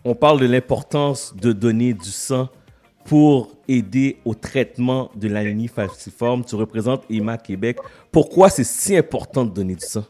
on 0.05 0.14
parle 0.14 0.41
de 0.41 0.46
l'importance 0.46 1.35
de 1.37 1.52
donner 1.52 1.93
du 1.93 2.11
sang 2.11 2.49
pour 3.05 3.53
aider 3.69 4.17
au 4.25 4.35
traitement 4.35 5.11
de 5.15 5.29
l'anémie 5.29 5.69
falciforme. 5.69 6.45
Tu 6.45 6.55
représentes 6.55 7.05
EMA 7.11 7.39
Québec. 7.39 7.79
Pourquoi 8.11 8.49
c'est 8.49 8.65
si 8.65 8.97
important 8.97 9.45
de 9.45 9.51
donner 9.51 9.75
du 9.75 9.85
sang? 9.85 10.05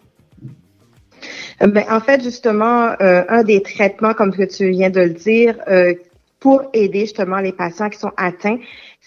Euh, 1.63 1.67
ben, 1.67 1.85
en 1.91 2.01
fait, 2.01 2.23
justement, 2.23 2.95
euh, 3.01 3.25
un 3.29 3.43
des 3.43 3.63
traitements, 3.63 4.15
comme 4.15 4.35
que 4.35 4.43
tu 4.43 4.71
viens 4.71 4.91
de 4.91 5.01
le 5.01 5.11
dire, 5.11 5.57
euh, 5.69 5.95
pour 6.41 6.63
aider 6.75 7.01
justement 7.01 7.39
les 7.39 7.53
patients 7.53 7.89
qui 7.89 7.99
sont 7.99 8.13
atteints, 8.17 8.59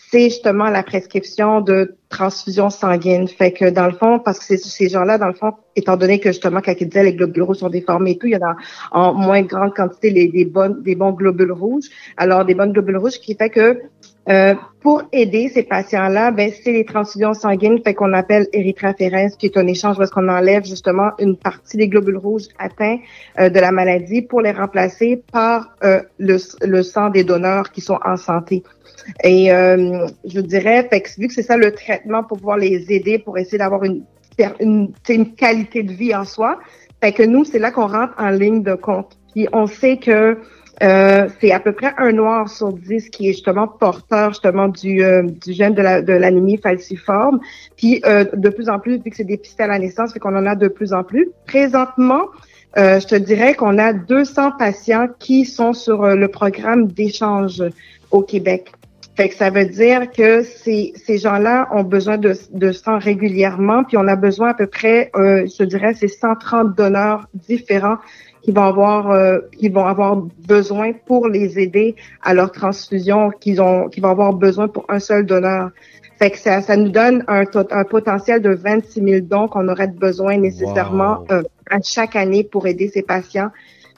c'est 0.10 0.30
justement 0.30 0.70
la 0.70 0.84
prescription 0.84 1.60
de 1.60 1.98
transfusion 2.10 2.70
sanguine. 2.70 3.28
Fait 3.28 3.52
que 3.52 3.70
dans 3.70 3.88
le 3.88 3.94
fond, 3.94 4.20
parce 4.20 4.40
que 4.40 4.56
ces 4.56 4.88
gens-là, 4.88 5.18
dans 5.18 5.28
le 5.28 5.34
fond, 5.34 5.52
étant 5.76 5.98
donné 5.98 6.20
que 6.20 6.30
justement, 6.30 6.62
quand 6.62 6.74
ils 6.80 6.88
disaient 6.88 7.04
les 7.04 7.14
globules 7.14 7.44
rouges 7.44 7.58
sont 7.58 7.70
déformés 7.70 8.12
et 8.12 8.18
tout, 8.18 8.28
il 8.28 8.32
y 8.32 8.36
a 8.36 8.56
en 8.92 9.14
moins 9.14 9.42
grande 9.42 9.74
quantité 9.74 10.12
des, 10.12 10.46
bonnes, 10.46 10.82
des 10.82 10.96
bons 10.96 11.12
globules 11.12 11.52
rouges. 11.52 11.90
Alors, 12.16 12.46
des 12.46 12.56
bonnes 12.56 12.72
globules 12.72 12.98
rouges 12.98 13.20
qui 13.20 13.36
fait 13.36 13.50
que 13.50 13.82
euh, 14.30 14.56
pour 14.82 15.04
aider 15.12 15.50
ces 15.50 15.64
patients-là, 15.64 16.32
ben, 16.32 16.52
c'est 16.64 16.72
les 16.72 16.86
transfusions 16.86 17.34
sanguines, 17.34 17.82
fait 17.84 17.94
qu'on 17.94 18.14
appelle 18.14 18.48
érythrophérèse, 18.54 19.36
qui 19.38 19.48
est 19.48 19.58
un 19.58 19.68
échange 19.68 19.98
parce 19.98 20.12
qu'on 20.12 20.28
enlève 20.28 20.66
justement 20.66 21.12
une 21.20 21.38
partie 21.38 21.78
des 21.78 21.88
globules 21.88 22.18
rouges 22.18 22.48
atteints 22.60 22.98
euh, 23.40 23.50
de 23.50 23.60
la 23.60 23.72
maladie 23.72 24.22
pour 24.22 24.42
les 24.42 24.52
remplacer 24.52 25.24
par 25.32 25.76
euh, 25.84 26.02
le, 26.20 26.84
sang 26.84 27.10
des 27.10 27.24
donneurs 27.24 27.72
qui 27.72 27.82
sont 27.82 28.00
en 28.04 28.18
santé. 28.18 28.64
Et 29.24 29.48
je 29.48 30.40
dirais, 30.42 30.86
fait 30.90 31.02
que, 31.02 31.10
vu 31.18 31.28
que 31.28 31.34
c'est 31.34 31.42
ça 31.42 31.56
le 31.56 31.72
traitement 31.72 32.24
pour 32.24 32.38
pouvoir 32.38 32.58
les 32.58 32.92
aider, 32.92 33.20
pour 33.20 33.38
essayer 33.38 33.58
d'avoir 33.58 33.86
une, 33.86 34.04
une, 34.60 34.92
une 35.08 35.34
qualité 35.34 35.84
de 35.84 35.94
vie 35.94 36.14
en 36.14 36.26
soi, 36.26 36.60
fait 37.02 37.14
que 37.14 37.24
nous, 37.24 37.46
c'est 37.46 37.60
là 37.60 37.72
qu'on 37.72 37.88
rentre 37.88 38.14
en 38.18 38.30
ligne 38.30 38.64
de 38.64 38.74
compte. 38.74 39.18
Puis 39.34 39.48
on 39.54 39.68
sait 39.68 39.98
que 39.98 40.38
euh, 40.84 41.28
c'est 41.40 41.52
à 41.52 41.60
peu 41.60 41.72
près 41.72 41.94
un 41.98 42.12
noir 42.12 42.50
sur 42.50 42.72
dix 42.72 43.10
qui 43.10 43.30
est 43.30 43.34
justement 43.34 43.68
porteur 43.68 44.30
justement 44.30 44.68
du, 44.68 45.04
euh, 45.04 45.24
du 45.24 45.54
gène 45.54 45.74
de 45.74 46.14
l'anémie 46.14 46.58
falciforme. 46.58 47.40
Puis 47.76 48.02
euh, 48.06 48.26
de 48.34 48.50
plus 48.50 48.70
en 48.70 48.80
plus, 48.80 48.98
vu 48.98 49.10
que 49.10 49.16
c'est 49.16 49.24
dépisté 49.24 49.64
à 49.64 49.68
la 49.68 49.80
naissance, 49.80 50.14
fait 50.14 50.20
qu'on 50.20 50.36
en 50.36 50.46
a 50.46 50.56
de 50.56 50.68
plus 50.68 50.94
en 50.94 51.04
plus. 51.04 51.30
Présentement, 51.46 52.28
je 52.76 53.08
te 53.08 53.16
dirais 53.16 53.56
qu'on 53.56 53.80
a 53.80 53.92
200 53.92 54.52
patients 54.60 55.08
qui 55.18 55.46
sont 55.46 55.74
sur 55.74 56.06
le 56.06 56.28
programme 56.28 56.88
d'échange 56.88 57.64
au 58.12 58.22
Québec. 58.22 58.72
Fait 59.18 59.30
que 59.30 59.36
ça 59.36 59.50
veut 59.50 59.66
dire 59.66 60.12
que 60.12 60.44
ces, 60.44 60.94
ces 60.96 61.18
gens-là 61.18 61.68
ont 61.72 61.82
besoin 61.82 62.20
de, 62.20 62.36
de 62.52 62.72
sang 62.72 63.00
régulièrement, 63.00 63.84
puis 63.84 63.98
on 63.98 64.08
a 64.08 64.16
besoin 64.16 64.50
à 64.50 64.54
peu 64.54 64.68
près, 64.68 65.10
euh, 65.16 65.48
je 65.48 65.64
dirais, 65.64 65.96
c'est 65.96 66.08
130 66.08 66.76
donneurs 66.78 67.28
différents 67.34 67.98
qui 68.48 68.54
vont 68.54 68.64
avoir 68.64 69.12
euh, 69.12 69.40
qui 69.58 69.68
vont 69.68 69.86
avoir 69.86 70.16
besoin 70.16 70.94
pour 70.94 71.28
les 71.28 71.60
aider 71.60 71.98
à 72.24 72.34
leur 72.34 72.54
transfusion 72.54 73.30
qu'ils 73.30 73.60
ont 73.62 73.90
qui 73.90 74.00
vont 74.00 74.12
avoir 74.12 74.32
besoin 74.34 74.70
pour 74.70 74.86
un 74.88 75.00
seul 75.00 75.26
donneur. 75.26 75.72
Fait 76.18 76.32
que 76.32 76.38
ça, 76.40 76.62
ça 76.62 76.78
nous 76.78 76.88
donne 76.88 77.26
un, 77.28 77.44
un 77.72 77.84
potentiel 77.84 78.42
de 78.42 78.52
26 78.52 79.02
000 79.02 79.20
dons 79.22 79.50
qu'on 79.50 79.68
aurait 79.68 79.88
besoin 79.88 80.38
nécessairement 80.38 81.26
euh, 81.30 81.44
à 81.70 81.82
chaque 81.84 82.16
année 82.16 82.46
pour 82.46 82.68
aider 82.68 82.88
ces 82.88 83.02
patients. 83.02 83.50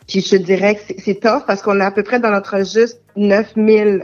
Puis 0.08 0.22
je 0.22 0.38
dirais 0.38 0.76
que 0.76 0.96
c'est 0.98 1.20
tough 1.20 1.44
parce 1.46 1.62
qu'on 1.62 1.80
a 1.80 1.86
à 1.86 1.92
peu 1.92 2.02
près 2.02 2.20
dans 2.20 2.32
notre 2.32 2.58
juste 2.66 3.02
9 3.16 3.54
000 3.56 3.98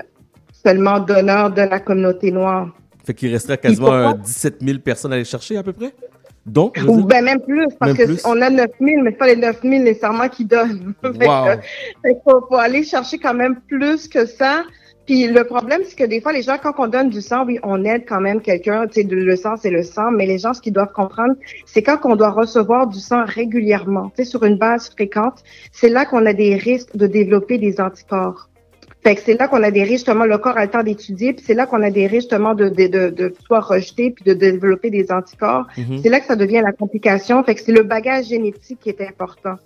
seulement 0.64 1.00
donneurs 1.00 1.50
de 1.50 1.64
la 1.64 1.80
communauté 1.80 2.32
noire. 2.32 2.70
Fait 3.04 3.16
qu'il 3.16 3.32
resterait 3.32 3.58
quasiment 3.58 4.14
17 4.14 4.58
000 4.62 4.78
personnes 4.78 5.12
à 5.12 5.16
aller 5.16 5.26
chercher 5.26 5.58
à 5.58 5.64
peu 5.64 5.74
près? 5.74 5.92
Donc, 6.46 6.78
Ou 6.88 7.04
ben 7.04 7.24
même 7.24 7.42
plus, 7.42 7.66
parce 7.80 8.22
qu'on 8.22 8.42
a 8.42 8.50
9 8.52 8.68
000, 8.80 9.02
mais 9.02 9.12
pas 9.12 9.28
les 9.28 9.36
9 9.36 9.62
000 9.64 9.84
nécessairement 9.84 10.30
qui 10.30 10.46
donnent. 10.46 10.94
Il 11.04 12.18
faut, 12.24 12.56
aller 12.56 12.84
chercher 12.84 13.18
quand 13.18 13.34
même 13.34 13.60
plus 13.68 14.08
que 14.08 14.26
ça. 14.28 14.64
Puis 15.08 15.28
le 15.28 15.44
problème, 15.44 15.82
c'est 15.86 15.96
que 15.96 16.04
des 16.04 16.22
fois, 16.22 16.34
les 16.34 16.44
gens, 16.44 16.58
quand 16.62 16.74
on 16.78 16.88
donne 16.88 17.10
du 17.10 17.22
sang, 17.22 17.46
oui, 17.46 17.60
on 17.64 17.84
aide 17.84 18.06
quand 18.08 18.22
même 18.22 18.42
quelqu'un. 18.42 18.86
Tu 18.88 19.02
sais, 19.02 19.08
le 19.08 19.36
sang, 19.36 19.56
c'est 19.56 19.72
le 19.72 19.82
sang. 19.82 20.12
Mais 20.12 20.28
les 20.28 20.38
gens, 20.38 20.54
ce 20.54 20.62
qu'ils 20.62 20.74
doivent 20.74 20.94
comprendre, 20.94 21.34
c'est 21.66 21.82
quand 21.82 21.98
on 22.04 22.16
doit 22.16 22.32
recevoir 22.32 22.88
du 22.88 23.00
sang 23.00 23.24
régulièrement, 23.26 24.12
tu 24.16 24.24
sais, 24.24 24.26
sur 24.26 24.44
une 24.44 24.58
base 24.58 24.90
fréquente, 24.90 25.44
c'est 25.72 25.90
là 25.90 26.06
qu'on 26.06 26.26
a 26.28 26.34
des 26.34 26.56
risques 26.56 26.96
de 26.96 27.08
développer 27.08 27.58
des 27.58 27.82
anticorps. 27.82 28.50
Fait 29.06 29.14
que 29.14 29.22
c'est 29.22 29.40
là 29.40 29.48
qu'on 29.48 29.62
a 29.62 29.70
des 29.70 29.84
risques, 29.84 30.08
justement, 30.08 30.26
le 30.26 30.40
corps 30.40 30.58
a 30.58 30.66
le 30.66 30.72
temps 30.72 30.82
d'étudier, 30.82 31.34
puis 31.34 31.46
c'est 31.46 31.54
là 31.54 31.68
qu'on 31.68 31.84
a 31.84 31.92
des 31.92 32.08
risques, 32.08 32.22
justement, 32.32 32.56
de, 32.56 32.70
de, 32.70 32.88
de, 32.88 33.10
de 33.12 33.36
soit 33.46 33.60
rejeter, 33.60 34.10
puis 34.10 34.26
de 34.26 34.34
développer 34.34 34.90
des 34.90 35.12
anticorps. 35.12 35.68
Mhm. 35.78 36.00
C'est 36.02 36.10
là 36.10 36.20
que 36.20 36.26
ça 36.26 36.36
devient 36.36 36.62
la 36.64 36.72
complication. 36.72 37.44
Fait 37.44 37.54
que 37.54 37.62
c'est 37.62 37.72
le 37.72 37.84
bagage 37.84 38.26
génétique 38.30 38.80
qui 38.80 38.90
est 38.90 39.02
important. 39.02 39.58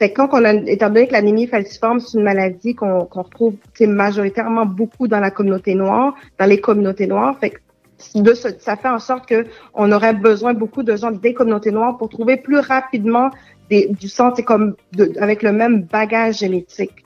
Fait 0.00 0.10
que 0.10 0.16
quand 0.16 0.30
on 0.32 0.44
a, 0.44 0.52
étant 0.52 0.88
donné 0.88 1.06
que 1.06 1.12
l'anémie 1.12 1.46
falciforme, 1.46 2.00
c'est 2.00 2.18
une 2.18 2.24
maladie 2.24 2.74
qu'on 2.74 3.04
qu'on 3.04 3.22
retrouve 3.22 3.54
majoritairement 3.80 4.66
beaucoup 4.66 5.06
dans 5.06 5.20
la 5.20 5.30
communauté 5.30 5.76
noire, 5.76 6.14
dans 6.36 6.46
les 6.46 6.60
communautés 6.60 7.06
noires, 7.06 7.38
fait 7.38 7.50
que 7.50 7.58
de 8.16 8.34
ce, 8.34 8.48
ça 8.58 8.74
fait 8.74 8.88
en 8.88 8.98
sorte 8.98 9.28
que 9.28 9.46
on 9.74 9.92
aurait 9.92 10.14
besoin 10.14 10.54
beaucoup 10.54 10.82
de 10.82 10.96
gens 10.96 11.12
des 11.12 11.34
communautés 11.34 11.70
noires 11.70 11.96
pour 11.98 12.08
trouver 12.08 12.36
plus 12.36 12.58
rapidement 12.58 13.30
des, 13.70 13.90
du 13.90 14.08
sang, 14.08 14.32
comme 14.44 14.74
de, 14.92 15.12
avec 15.20 15.44
le 15.44 15.52
même 15.52 15.82
bagage 15.82 16.38
génétique 16.38 17.04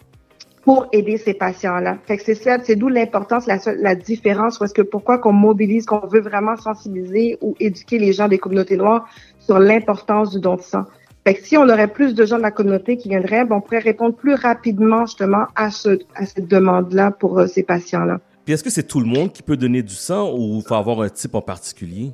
pour 0.62 0.86
aider 0.92 1.16
ces 1.16 1.34
patients-là. 1.34 1.98
Fait 2.06 2.16
que 2.16 2.24
c'est 2.24 2.34
ça, 2.34 2.58
c'est 2.62 2.76
d'où 2.76 2.88
l'importance, 2.88 3.46
la, 3.46 3.58
la 3.78 3.94
différence, 3.94 4.58
parce 4.58 4.72
que 4.72 4.82
pourquoi 4.82 5.18
qu'on 5.18 5.32
mobilise, 5.32 5.86
qu'on 5.86 6.06
veut 6.06 6.20
vraiment 6.20 6.56
sensibiliser 6.56 7.38
ou 7.40 7.54
éduquer 7.58 7.98
les 7.98 8.12
gens 8.12 8.28
des 8.28 8.38
communautés 8.38 8.76
noires 8.76 9.06
sur 9.38 9.58
l'importance 9.58 10.30
du 10.30 10.40
don 10.40 10.56
de 10.56 10.62
sang. 10.62 10.84
Fait 11.24 11.34
que 11.34 11.46
si 11.46 11.56
on 11.56 11.68
aurait 11.68 11.88
plus 11.88 12.14
de 12.14 12.26
gens 12.26 12.36
de 12.36 12.42
la 12.42 12.50
communauté 12.50 12.96
qui 12.96 13.08
viendraient, 13.08 13.44
ben, 13.44 13.56
on 13.56 13.60
pourrait 13.60 13.78
répondre 13.78 14.14
plus 14.14 14.34
rapidement 14.34 15.06
justement 15.06 15.46
à, 15.54 15.70
ce, 15.70 15.98
à 16.14 16.26
cette 16.26 16.48
demande-là 16.48 17.12
pour 17.12 17.38
euh, 17.38 17.46
ces 17.46 17.62
patients-là. 17.62 18.20
Puis 18.44 18.54
est-ce 18.54 18.64
que 18.64 18.70
c'est 18.70 18.82
tout 18.82 18.98
le 18.98 19.06
monde 19.06 19.32
qui 19.32 19.42
peut 19.42 19.56
donner 19.56 19.82
du 19.82 19.94
sang 19.94 20.32
ou 20.36 20.60
faut 20.62 20.74
avoir 20.74 21.00
un 21.00 21.08
type 21.08 21.36
en 21.36 21.40
particulier? 21.40 22.12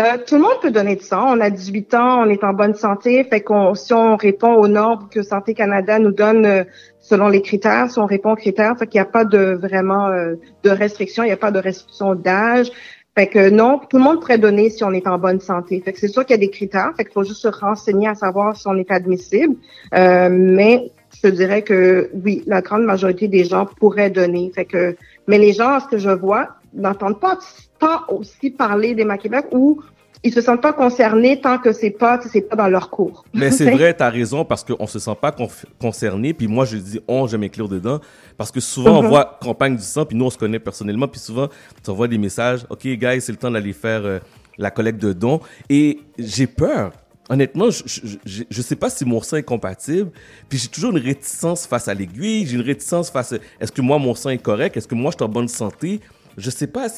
Euh, 0.00 0.16
tout 0.26 0.36
le 0.36 0.42
monde 0.42 0.58
peut 0.62 0.70
donner 0.70 0.96
du 0.96 1.04
sang. 1.04 1.36
On 1.36 1.40
a 1.40 1.50
18 1.50 1.94
ans, 1.94 2.22
on 2.22 2.30
est 2.30 2.42
en 2.42 2.54
bonne 2.54 2.74
santé. 2.74 3.22
Fait 3.24 3.42
qu'on, 3.42 3.74
si 3.74 3.92
on 3.92 4.16
répond 4.16 4.54
aux 4.54 4.68
normes 4.68 5.08
que 5.10 5.22
Santé 5.22 5.52
Canada 5.52 5.98
nous 5.98 6.12
donne 6.12 6.46
euh, 6.46 6.64
selon 7.00 7.28
les 7.28 7.42
critères, 7.42 7.90
si 7.90 7.98
on 7.98 8.06
répond 8.06 8.32
aux 8.32 8.36
critères, 8.36 8.78
fait 8.78 8.86
qu'il 8.86 8.98
n'y 8.98 9.06
a 9.06 9.10
pas 9.10 9.26
de 9.26 9.58
vraiment 9.60 10.06
euh, 10.06 10.36
de 10.62 10.70
restriction, 10.70 11.22
il 11.22 11.26
n'y 11.26 11.32
a 11.32 11.36
pas 11.36 11.50
de 11.50 11.58
restriction 11.58 12.14
d'âge. 12.14 12.70
Fait 13.14 13.26
que 13.26 13.50
non, 13.50 13.78
tout 13.90 13.98
le 13.98 14.04
monde 14.04 14.20
pourrait 14.20 14.38
donner 14.38 14.70
si 14.70 14.84
on 14.84 14.92
est 14.92 15.06
en 15.06 15.18
bonne 15.18 15.40
santé. 15.40 15.82
Fait 15.84 15.92
que 15.92 15.98
c'est 15.98 16.08
sûr 16.08 16.24
qu'il 16.24 16.34
y 16.34 16.38
a 16.38 16.40
des 16.40 16.50
critères. 16.50 16.92
Fait 16.96 17.04
qu'il 17.04 17.12
faut 17.12 17.24
juste 17.24 17.42
se 17.42 17.48
renseigner 17.48 18.08
à 18.08 18.14
savoir 18.14 18.56
si 18.56 18.66
on 18.68 18.76
est 18.76 18.90
admissible. 18.90 19.56
mais 19.92 20.92
je 21.22 21.28
dirais 21.28 21.62
que 21.62 22.08
oui, 22.24 22.42
la 22.46 22.62
grande 22.62 22.84
majorité 22.84 23.28
des 23.28 23.44
gens 23.44 23.66
pourraient 23.66 24.10
donner. 24.10 24.50
Fait 24.54 24.64
que, 24.64 24.96
mais 25.26 25.38
les 25.38 25.52
gens, 25.52 25.80
ce 25.80 25.88
que 25.88 25.98
je 25.98 26.10
vois, 26.10 26.48
n'entendent 26.72 27.20
pas 27.20 27.36
pas 27.80 28.04
aussi 28.08 28.50
parler 28.50 28.94
des 28.94 29.06
Québec 29.20 29.46
ou 29.50 29.82
ils 30.22 30.32
se 30.32 30.40
sentent 30.42 30.60
pas 30.60 30.74
concernés 30.74 31.40
tant 31.40 31.58
que 31.58 31.72
c'est 31.72 31.90
pas 31.90 32.20
c'est 32.20 32.42
pas 32.42 32.56
dans 32.56 32.68
leur 32.68 32.90
cours. 32.90 33.24
Mais 33.32 33.50
c'est 33.50 33.70
vrai, 33.76 33.96
tu 33.96 34.02
as 34.02 34.10
raison 34.10 34.44
parce 34.44 34.62
qu'on 34.62 34.86
se 34.86 34.98
sent 34.98 35.16
pas 35.20 35.34
concerné 35.80 36.34
puis 36.34 36.46
moi 36.46 36.64
je 36.64 36.76
dis 36.76 37.00
on 37.08 37.26
je 37.26 37.36
m'inclure 37.36 37.68
dedans 37.68 38.00
parce 38.36 38.52
que 38.52 38.60
souvent 38.60 38.98
on 38.98 39.02
mhm. 39.02 39.08
voit 39.08 39.38
campagne 39.42 39.76
du 39.76 39.82
sang 39.82 40.04
puis 40.04 40.16
nous 40.16 40.26
on 40.26 40.30
se 40.30 40.38
connaît 40.38 40.58
personnellement 40.58 41.08
puis 41.08 41.20
souvent 41.20 41.48
tu 41.82 41.90
envoies 41.90 42.08
des 42.08 42.18
messages 42.18 42.66
OK 42.68 42.86
guys, 42.86 43.20
c'est 43.22 43.32
le 43.32 43.38
temps 43.38 43.50
d'aller 43.50 43.72
faire 43.72 44.04
euh, 44.04 44.18
la 44.58 44.70
collecte 44.70 45.00
de 45.00 45.12
dons 45.12 45.40
et 45.68 46.00
j'ai 46.18 46.46
peur 46.46 46.92
Honnêtement, 47.30 47.70
je, 47.70 47.84
je, 47.86 48.42
je, 48.50 48.60
sais 48.60 48.74
pas 48.74 48.90
si 48.90 49.04
mon 49.04 49.22
sang 49.22 49.36
est 49.36 49.44
compatible. 49.44 50.10
Puis 50.48 50.58
j'ai 50.58 50.66
toujours 50.66 50.90
une 50.90 50.98
réticence 50.98 51.64
face 51.64 51.86
à 51.86 51.94
l'aiguille. 51.94 52.44
J'ai 52.44 52.56
une 52.56 52.60
réticence 52.60 53.08
face 53.08 53.34
à 53.34 53.36
est-ce 53.60 53.70
que 53.70 53.80
moi, 53.80 54.00
mon 54.00 54.16
sang 54.16 54.30
est 54.30 54.42
correct? 54.42 54.76
Est-ce 54.76 54.88
que 54.88 54.96
moi, 54.96 55.12
je 55.12 55.16
suis 55.18 55.24
en 55.24 55.28
bonne 55.28 55.46
santé? 55.46 56.00
Je 56.36 56.50
sais 56.50 56.66
pas. 56.66 56.88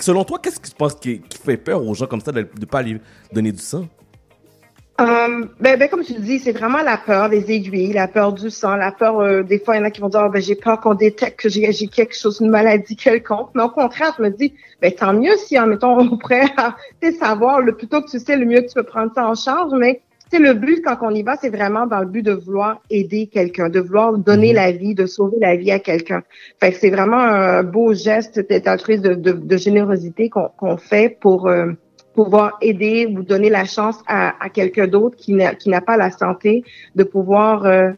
Selon 0.00 0.24
toi, 0.24 0.38
qu'est-ce 0.42 0.60
que 0.60 0.68
tu 0.68 0.74
penses 0.74 0.94
qui, 0.94 1.22
fait 1.44 1.56
peur 1.56 1.84
aux 1.84 1.94
gens 1.94 2.06
comme 2.06 2.20
ça 2.20 2.32
de 2.32 2.40
ne 2.40 2.64
pas 2.66 2.78
aller 2.78 3.00
donner 3.32 3.52
du 3.52 3.58
sang? 3.58 3.86
Euh, 4.98 5.44
ben, 5.60 5.78
ben, 5.78 5.88
comme 5.90 6.02
tu 6.02 6.14
dis, 6.14 6.38
c'est 6.38 6.52
vraiment 6.52 6.80
la 6.80 6.96
peur 6.96 7.28
des 7.28 7.50
aiguilles, 7.50 7.92
la 7.92 8.08
peur 8.08 8.32
du 8.32 8.48
sang, 8.48 8.76
la 8.76 8.92
peur, 8.92 9.20
euh, 9.20 9.42
des 9.42 9.58
fois, 9.58 9.76
il 9.76 9.80
y 9.80 9.82
en 9.82 9.84
a 9.84 9.90
qui 9.90 10.00
vont 10.00 10.08
dire, 10.08 10.22
oh, 10.24 10.30
ben, 10.30 10.40
j'ai 10.40 10.54
peur 10.54 10.80
qu'on 10.80 10.94
détecte 10.94 11.38
que 11.38 11.50
j'ai 11.50 11.70
quelque 11.88 12.16
chose, 12.16 12.40
une 12.40 12.48
maladie 12.48 12.96
quelconque. 12.96 13.50
Mais 13.54 13.62
au 13.62 13.68
contraire, 13.68 14.14
je 14.16 14.22
me 14.22 14.30
dis, 14.30 14.54
ben, 14.80 14.90
tant 14.92 15.12
mieux 15.12 15.36
si, 15.36 15.58
en 15.58 15.66
mettant, 15.66 15.98
on 15.98 16.16
pourrait 16.16 16.46
savoir, 17.20 17.60
le 17.60 17.76
plus 17.76 17.88
tôt 17.88 18.00
que 18.00 18.10
tu 18.10 18.18
sais, 18.18 18.36
le 18.36 18.46
mieux 18.46 18.62
que 18.62 18.68
tu 18.68 18.74
peux 18.74 18.84
prendre 18.84 19.12
ça 19.14 19.28
en 19.28 19.34
charge. 19.34 19.72
Mais 19.78 20.00
c'est 20.30 20.38
le 20.38 20.54
but 20.54 20.82
quand 20.84 20.96
on 21.02 21.14
y 21.14 21.22
va, 21.22 21.36
c'est 21.36 21.50
vraiment 21.50 21.86
dans 21.86 22.00
le 22.00 22.06
but 22.06 22.22
de 22.22 22.32
vouloir 22.32 22.80
aider 22.90 23.28
quelqu'un, 23.28 23.68
de 23.68 23.80
vouloir 23.80 24.18
donner 24.18 24.50
mhm. 24.50 24.56
la 24.56 24.72
vie, 24.72 24.94
de 24.94 25.06
sauver 25.06 25.36
la 25.40 25.56
vie 25.56 25.70
à 25.70 25.78
quelqu'un. 25.78 26.22
Fait 26.60 26.72
que 26.72 26.78
c'est 26.78 26.90
vraiment 26.90 27.18
un 27.18 27.62
beau 27.62 27.94
geste 27.94 28.44
altruiste 28.66 29.02
de, 29.02 29.14
de, 29.14 29.32
de 29.32 29.56
générosité 29.56 30.28
qu'on 30.30 30.76
fait 30.76 31.16
pour 31.20 31.46
euh, 31.48 31.72
pouvoir 32.14 32.56
aider 32.60 33.06
ou 33.06 33.22
donner 33.22 33.50
la 33.50 33.64
chance 33.64 34.02
à, 34.06 34.34
à 34.44 34.48
quelqu'un 34.48 34.88
d'autre 34.88 35.16
qui 35.16 35.34
n'a 35.34 35.80
pas 35.80 35.96
la 35.96 36.10
santé 36.10 36.64
de 36.96 37.04
pouvoir 37.04 37.64
euh, 37.66 37.92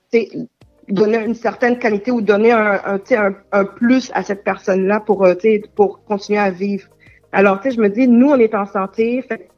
donner 0.89 1.25
une 1.25 1.35
certaine 1.35 1.79
qualité 1.79 2.11
ou 2.11 2.21
donner 2.21 2.53
un, 2.53 2.81
un, 2.85 3.01
un, 3.11 3.35
un 3.53 3.65
plus 3.65 4.11
à 4.15 4.23
cette 4.23 4.45
personne-là 4.45 5.01
pour, 5.01 5.25
euh, 5.25 5.35
pour 5.75 6.05
continuer 6.05 6.41
à 6.41 6.51
vivre. 6.51 6.89
Alors, 7.33 7.61
tu 7.61 7.71
sais, 7.71 7.77
je 7.77 7.81
me 7.81 7.89
dis, 7.89 8.09
nous, 8.09 8.29
on 8.31 8.37
est 8.37 8.55
en 8.55 8.67
santé, 8.67 9.23
fait, 9.23 9.49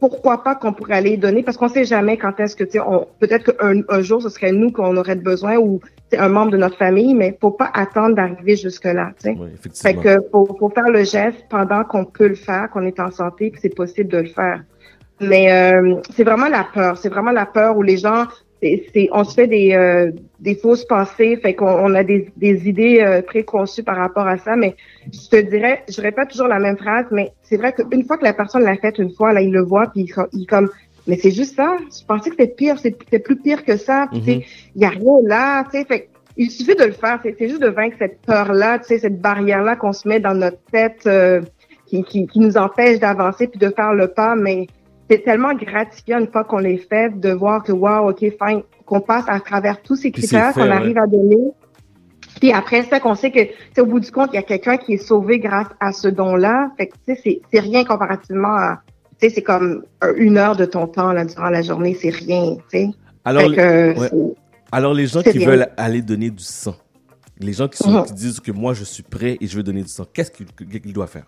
pourquoi 0.00 0.42
pas 0.42 0.54
qu'on 0.54 0.72
pourrait 0.72 0.94
aller 0.94 1.16
donner? 1.16 1.42
Parce 1.42 1.56
qu'on 1.56 1.68
sait 1.68 1.84
jamais 1.84 2.16
quand 2.16 2.38
est-ce 2.38 2.54
que 2.54 2.64
tu 2.64 2.72
sais 2.72 2.84
peut-être 3.18 3.56
qu'un 3.56 3.82
un 3.88 4.00
jour 4.02 4.22
ce 4.22 4.28
serait 4.28 4.52
nous 4.52 4.70
qu'on 4.70 4.96
aurait 4.96 5.16
besoin 5.16 5.56
ou 5.56 5.80
un 6.16 6.28
membre 6.28 6.52
de 6.52 6.56
notre 6.58 6.76
famille 6.76 7.14
mais 7.14 7.36
faut 7.40 7.50
pas 7.50 7.70
attendre 7.74 8.14
d'arriver 8.14 8.56
jusque 8.56 8.84
là 8.84 9.12
tu 9.20 9.30
sais. 9.30 9.36
Oui, 9.38 9.48
fait 9.74 9.94
que 9.94 10.18
faut, 10.30 10.46
faut 10.58 10.68
faire 10.70 10.88
le 10.88 11.04
geste 11.04 11.44
pendant 11.48 11.84
qu'on 11.84 12.04
peut 12.04 12.28
le 12.28 12.34
faire 12.34 12.70
qu'on 12.70 12.82
est 12.82 13.00
en 13.00 13.10
santé 13.10 13.50
que 13.50 13.58
c'est 13.60 13.74
possible 13.74 14.10
de 14.10 14.18
le 14.18 14.28
faire. 14.28 14.62
Mais 15.20 15.50
euh, 15.50 15.96
c'est 16.14 16.24
vraiment 16.24 16.48
la 16.48 16.64
peur. 16.64 16.98
C'est 16.98 17.08
vraiment 17.08 17.32
la 17.32 17.46
peur 17.46 17.76
où 17.76 17.82
les 17.82 17.96
gens 17.96 18.26
c'est, 18.62 19.08
on 19.12 19.24
se 19.24 19.34
fait 19.34 19.46
des, 19.46 19.72
euh, 19.74 20.10
des 20.40 20.54
fausses 20.54 20.84
pensées, 20.84 21.36
fait 21.36 21.54
qu'on 21.54 21.66
on 21.66 21.94
a 21.94 22.02
des, 22.02 22.30
des 22.36 22.68
idées 22.68 23.00
euh, 23.00 23.22
préconçues 23.22 23.82
par 23.82 23.96
rapport 23.96 24.26
à 24.26 24.38
ça. 24.38 24.56
Mais 24.56 24.76
je 25.12 25.28
te 25.28 25.36
dirais, 25.36 25.82
je 25.88 26.00
répète 26.00 26.30
toujours 26.30 26.48
la 26.48 26.58
même 26.58 26.76
phrase, 26.76 27.06
mais 27.10 27.32
c'est 27.42 27.56
vrai 27.56 27.72
qu'une 27.72 28.04
fois 28.04 28.16
que 28.16 28.24
la 28.24 28.32
personne 28.32 28.62
l'a 28.62 28.76
fait 28.76 28.98
une 28.98 29.12
fois, 29.12 29.32
là, 29.32 29.42
il 29.42 29.52
le 29.52 29.62
voit, 29.62 29.86
puis 29.88 30.02
il, 30.02 30.14
il 30.32 30.46
comme, 30.46 30.70
mais 31.06 31.16
c'est 31.16 31.30
juste 31.30 31.56
ça. 31.56 31.76
Je 31.80 32.04
pensais 32.04 32.30
que 32.30 32.36
c'était 32.38 32.52
pire, 32.52 32.78
c'est 32.78 33.22
plus 33.22 33.36
pire 33.36 33.64
que 33.64 33.76
ça. 33.76 34.06
Mm-hmm. 34.06 34.44
Il 34.74 34.82
y 34.82 34.84
a 34.84 34.88
rien 34.88 35.18
là, 35.24 35.64
tu 35.64 35.78
sais. 35.78 35.84
Fait 35.84 36.08
il 36.36 36.50
suffit 36.50 36.74
de 36.74 36.84
le 36.84 36.92
faire. 36.92 37.20
C'est 37.22 37.48
juste 37.48 37.62
de 37.62 37.68
vaincre 37.68 37.96
cette 37.98 38.20
peur-là, 38.22 38.78
tu 38.78 38.86
sais, 38.86 38.98
cette 38.98 39.20
barrière-là 39.20 39.76
qu'on 39.76 39.92
se 39.92 40.06
met 40.06 40.20
dans 40.20 40.34
notre 40.34 40.58
tête 40.70 41.02
euh, 41.06 41.40
qui, 41.86 42.04
qui, 42.04 42.26
qui 42.26 42.40
nous 42.40 42.56
empêche 42.56 42.98
d'avancer 42.98 43.46
puis 43.46 43.58
de 43.58 43.70
faire 43.70 43.94
le 43.94 44.08
pas. 44.08 44.34
Mais 44.34 44.66
c'est 45.08 45.24
tellement 45.24 45.54
gratifiant 45.54 46.18
une 46.18 46.26
fois 46.26 46.44
qu'on 46.44 46.58
les 46.58 46.78
fait 46.78 47.18
de 47.18 47.30
voir 47.30 47.62
que 47.62 47.72
wow, 47.72 48.10
ok, 48.10 48.18
fine, 48.18 48.62
qu'on 48.84 49.00
passe 49.00 49.24
à 49.28 49.40
travers 49.40 49.82
tous 49.82 49.96
ces 49.96 50.10
critères 50.10 50.52
qu'on 50.52 50.70
arrive 50.70 50.98
à 50.98 51.06
donner. 51.06 51.52
Puis 52.40 52.52
après 52.52 52.82
ça, 52.82 53.00
qu'on 53.00 53.14
sait 53.14 53.30
que, 53.30 53.80
au 53.80 53.86
bout 53.86 54.00
du 54.00 54.10
compte, 54.10 54.30
il 54.32 54.36
y 54.36 54.38
a 54.38 54.42
quelqu'un 54.42 54.76
qui 54.76 54.94
est 54.94 54.98
sauvé 54.98 55.38
grâce 55.38 55.68
à 55.80 55.92
ce 55.92 56.08
don-là. 56.08 56.70
Fait 56.76 56.88
que, 56.88 56.94
tu 57.06 57.16
sais, 57.16 57.40
c'est 57.50 57.60
rien 57.60 57.84
comparativement 57.84 58.54
à, 58.54 58.82
tu 59.18 59.28
sais, 59.28 59.34
c'est 59.34 59.42
comme 59.42 59.84
une 60.16 60.36
heure 60.36 60.56
de 60.56 60.66
ton 60.66 60.86
temps, 60.86 61.12
là, 61.12 61.24
durant 61.24 61.48
la 61.48 61.62
journée, 61.62 61.94
c'est 61.94 62.10
rien, 62.10 62.56
tu 62.56 62.78
sais. 62.78 62.90
Alors, 63.24 63.50
Alors, 64.70 64.92
les 64.92 65.06
gens 65.06 65.22
qui 65.22 65.38
veulent 65.38 65.68
aller 65.76 66.02
donner 66.02 66.30
du 66.30 66.42
sang, 66.42 66.74
les 67.38 67.52
gens 67.52 67.68
qui, 67.68 67.78
sont, 67.78 67.90
mm-hmm. 67.90 68.06
qui 68.06 68.14
disent 68.14 68.40
que 68.40 68.52
moi, 68.52 68.74
je 68.74 68.84
suis 68.84 69.02
prêt 69.02 69.38
et 69.40 69.46
je 69.46 69.56
veux 69.56 69.62
donner 69.62 69.82
du 69.82 69.88
sang, 69.88 70.04
qu'est-ce 70.12 70.30
qu'ils 70.30 70.92
doivent 70.92 71.08
faire? 71.08 71.26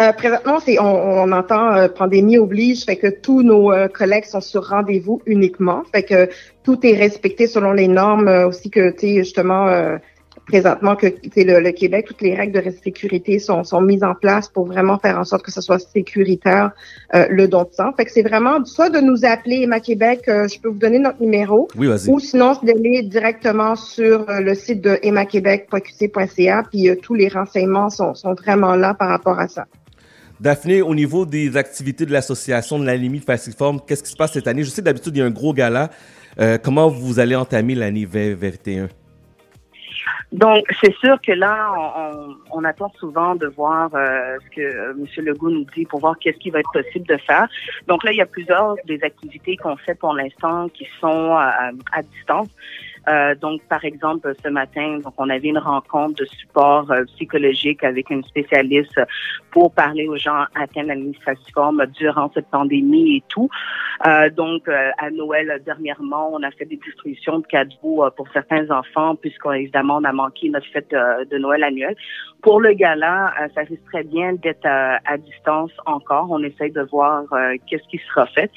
Euh, 0.00 0.12
présentement, 0.12 0.60
c'est 0.64 0.78
on, 0.78 1.22
on 1.22 1.32
entend 1.32 1.74
euh, 1.74 1.88
pandémie 1.88 2.38
oblige, 2.38 2.84
fait 2.84 2.96
que 2.96 3.08
tous 3.08 3.42
nos 3.42 3.72
euh, 3.72 3.88
collègues 3.88 4.26
sont 4.26 4.40
sur 4.40 4.68
rendez-vous 4.68 5.20
uniquement, 5.26 5.82
fait 5.92 6.04
que 6.04 6.28
tout 6.62 6.78
est 6.86 6.94
respecté 6.94 7.48
selon 7.48 7.72
les 7.72 7.88
normes 7.88 8.28
aussi 8.46 8.70
que 8.70 8.90
tu 8.92 8.98
sais 8.98 9.14
justement 9.16 9.98
présentement 10.46 10.96
que 10.96 11.06
le, 11.06 11.60
le, 11.60 11.72
Québec, 11.72 12.06
toutes 12.06 12.22
les 12.22 12.34
règles 12.34 12.62
de 12.62 12.70
sécurité 12.70 13.38
sont, 13.38 13.64
sont 13.64 13.80
mises 13.80 14.04
en 14.04 14.14
place 14.14 14.48
pour 14.48 14.66
vraiment 14.66 14.98
faire 14.98 15.18
en 15.18 15.24
sorte 15.24 15.42
que 15.42 15.50
ce 15.50 15.60
soit 15.60 15.78
sécuritaire 15.78 16.70
le 17.12 17.46
don 17.46 17.64
de 17.64 17.72
sang. 17.72 17.92
Fait 17.96 18.04
que 18.04 18.12
c'est 18.12 18.22
vraiment 18.22 18.64
soit 18.64 18.90
de 18.90 19.00
nous 19.00 19.24
appeler 19.24 19.62
Emma 19.62 19.80
Québec, 19.80 20.22
je 20.26 20.60
peux 20.60 20.68
vous 20.68 20.78
donner 20.78 20.98
notre 20.98 21.20
numéro, 21.20 21.68
oui, 21.76 21.88
ou 22.08 22.20
sinon 22.20 22.52
d'aller 22.62 23.02
directement 23.02 23.76
sur 23.76 24.26
le 24.28 24.54
site 24.54 24.80
de 24.80 24.98
emmaquebec.qc.ca, 25.02 26.62
puis 26.70 26.90
tous 27.02 27.14
les 27.14 27.28
renseignements 27.28 27.90
sont, 27.90 28.14
sont 28.14 28.34
vraiment 28.34 28.74
là 28.76 28.94
par 28.94 29.08
rapport 29.08 29.38
à 29.38 29.48
ça. 29.48 29.66
Daphné, 30.40 30.82
au 30.82 30.94
niveau 30.94 31.26
des 31.26 31.56
activités 31.56 32.06
de 32.06 32.12
l'association 32.12 32.78
de 32.78 32.86
la 32.86 32.96
limite 32.96 33.24
falciforme, 33.24 33.80
qu'est-ce 33.84 34.04
qui 34.04 34.10
se 34.10 34.16
passe 34.16 34.32
cette 34.32 34.46
année? 34.46 34.62
Je 34.62 34.70
sais 34.70 34.82
d'habitude, 34.82 35.16
il 35.16 35.18
y 35.18 35.22
a 35.22 35.26
un 35.26 35.30
gros 35.30 35.52
gala. 35.52 35.90
Euh, 36.38 36.58
comment 36.62 36.88
vous 36.88 37.18
allez 37.18 37.34
entamer 37.34 37.74
l'année 37.74 38.06
2021? 38.06 38.88
Donc, 40.30 40.66
c'est 40.82 40.94
sûr 40.96 41.18
que 41.26 41.32
là, 41.32 41.72
on, 42.52 42.62
attend 42.64 42.92
souvent 43.00 43.34
de 43.34 43.46
voir 43.46 43.88
euh, 43.94 44.36
ce 44.44 44.56
que 44.56 44.60
euh, 44.60 44.92
M. 44.92 45.24
Legault 45.24 45.50
nous 45.50 45.66
dit 45.74 45.86
pour 45.86 46.00
voir 46.00 46.18
qu'est-ce 46.18 46.36
qui 46.36 46.50
va 46.50 46.60
être 46.60 46.70
possible 46.70 47.06
de 47.06 47.16
faire. 47.16 47.48
Donc 47.86 48.04
là, 48.04 48.12
il 48.12 48.18
y 48.18 48.20
a 48.20 48.26
plusieurs 48.26 48.74
des 48.84 49.02
activités 49.02 49.56
qu'on 49.56 49.76
fait 49.78 49.94
pour 49.94 50.12
l'instant 50.12 50.68
qui 50.68 50.86
sont 51.00 51.34
à, 51.34 51.70
à 51.92 52.02
distance. 52.02 52.48
Euh, 53.08 53.34
donc, 53.34 53.62
par 53.68 53.84
exemple, 53.84 54.32
ce 54.44 54.48
matin, 54.48 54.98
donc 54.98 55.14
on 55.16 55.30
avait 55.30 55.48
une 55.48 55.58
rencontre 55.58 56.16
de 56.16 56.24
support 56.26 56.90
euh, 56.90 57.04
psychologique 57.14 57.82
avec 57.84 58.10
une 58.10 58.24
spécialiste 58.24 59.00
pour 59.50 59.72
parler 59.72 60.06
aux 60.06 60.16
gens 60.16 60.44
atteints 60.54 60.84
d'administration 60.84 61.72
durant 61.98 62.30
cette 62.34 62.48
pandémie 62.48 63.16
et 63.16 63.22
tout. 63.28 63.48
Euh, 64.06 64.28
donc, 64.30 64.68
à 64.68 65.10
Noël 65.10 65.60
dernièrement, 65.64 66.30
on 66.32 66.42
a 66.42 66.50
fait 66.50 66.66
des 66.66 66.76
distributions 66.76 67.38
de 67.40 67.46
cadeaux 67.46 68.04
pour 68.16 68.28
certains 68.32 68.70
enfants, 68.70 69.16
puisqu'évidemment, 69.16 69.96
on 69.96 70.04
a 70.04 70.12
manqué 70.12 70.50
notre 70.50 70.66
fête 70.66 70.90
de 70.90 71.38
Noël 71.38 71.64
annuel. 71.64 71.96
Pour 72.42 72.60
le 72.60 72.72
gala, 72.72 73.32
ça 73.54 73.62
risque 73.62 73.84
très 73.90 74.04
bien 74.04 74.34
d'être 74.34 74.66
à, 74.66 75.16
distance 75.18 75.72
encore. 75.86 76.28
On 76.30 76.42
essaye 76.42 76.70
de 76.70 76.82
voir 76.82 77.24
qu'est-ce 77.66 77.88
qui 77.88 77.98
sera 78.08 78.26
fait. 78.26 78.50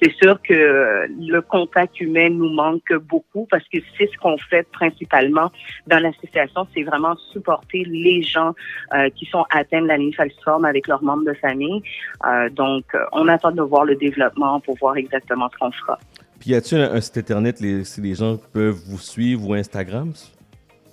C'est 0.00 0.12
sûr 0.22 0.40
que 0.42 1.06
le 1.08 1.40
contact 1.40 2.00
humain 2.00 2.30
nous 2.30 2.48
manque 2.48 2.94
beaucoup 2.94 3.46
parce 3.50 3.64
que 3.68 3.78
c'est 3.98 4.10
ce 4.12 4.16
qu'on 4.18 4.36
fait 4.38 4.66
principalement 4.72 5.50
dans 5.86 5.98
l'association, 5.98 6.66
c'est 6.74 6.82
vraiment 6.82 7.16
supporter 7.32 7.84
les 7.84 8.22
gens 8.22 8.54
euh, 8.94 9.08
qui 9.10 9.26
sont 9.26 9.44
atteints 9.50 9.82
de 9.82 9.86
l'anémie 9.86 10.12
falciforme 10.12 10.64
avec 10.64 10.86
leurs 10.88 11.02
membres 11.02 11.24
de 11.24 11.34
famille. 11.34 11.82
Euh, 12.26 12.48
donc, 12.50 12.84
euh, 12.94 13.04
on 13.12 13.28
attend 13.28 13.52
de 13.52 13.62
voir 13.62 13.84
le 13.84 13.96
développement 13.96 14.60
pour 14.60 14.76
voir 14.78 14.96
exactement 14.96 15.48
ce 15.52 15.58
qu'on 15.58 15.72
fera. 15.72 15.98
Puis, 16.40 16.50
y 16.50 16.54
a-t-il 16.54 16.80
un 16.80 17.00
site 17.00 17.18
internet 17.18 17.58
si 17.84 18.00
les 18.00 18.14
gens 18.14 18.36
peuvent 18.52 18.80
vous 18.86 18.98
suivre 18.98 19.48
ou 19.48 19.54
Instagram? 19.54 20.12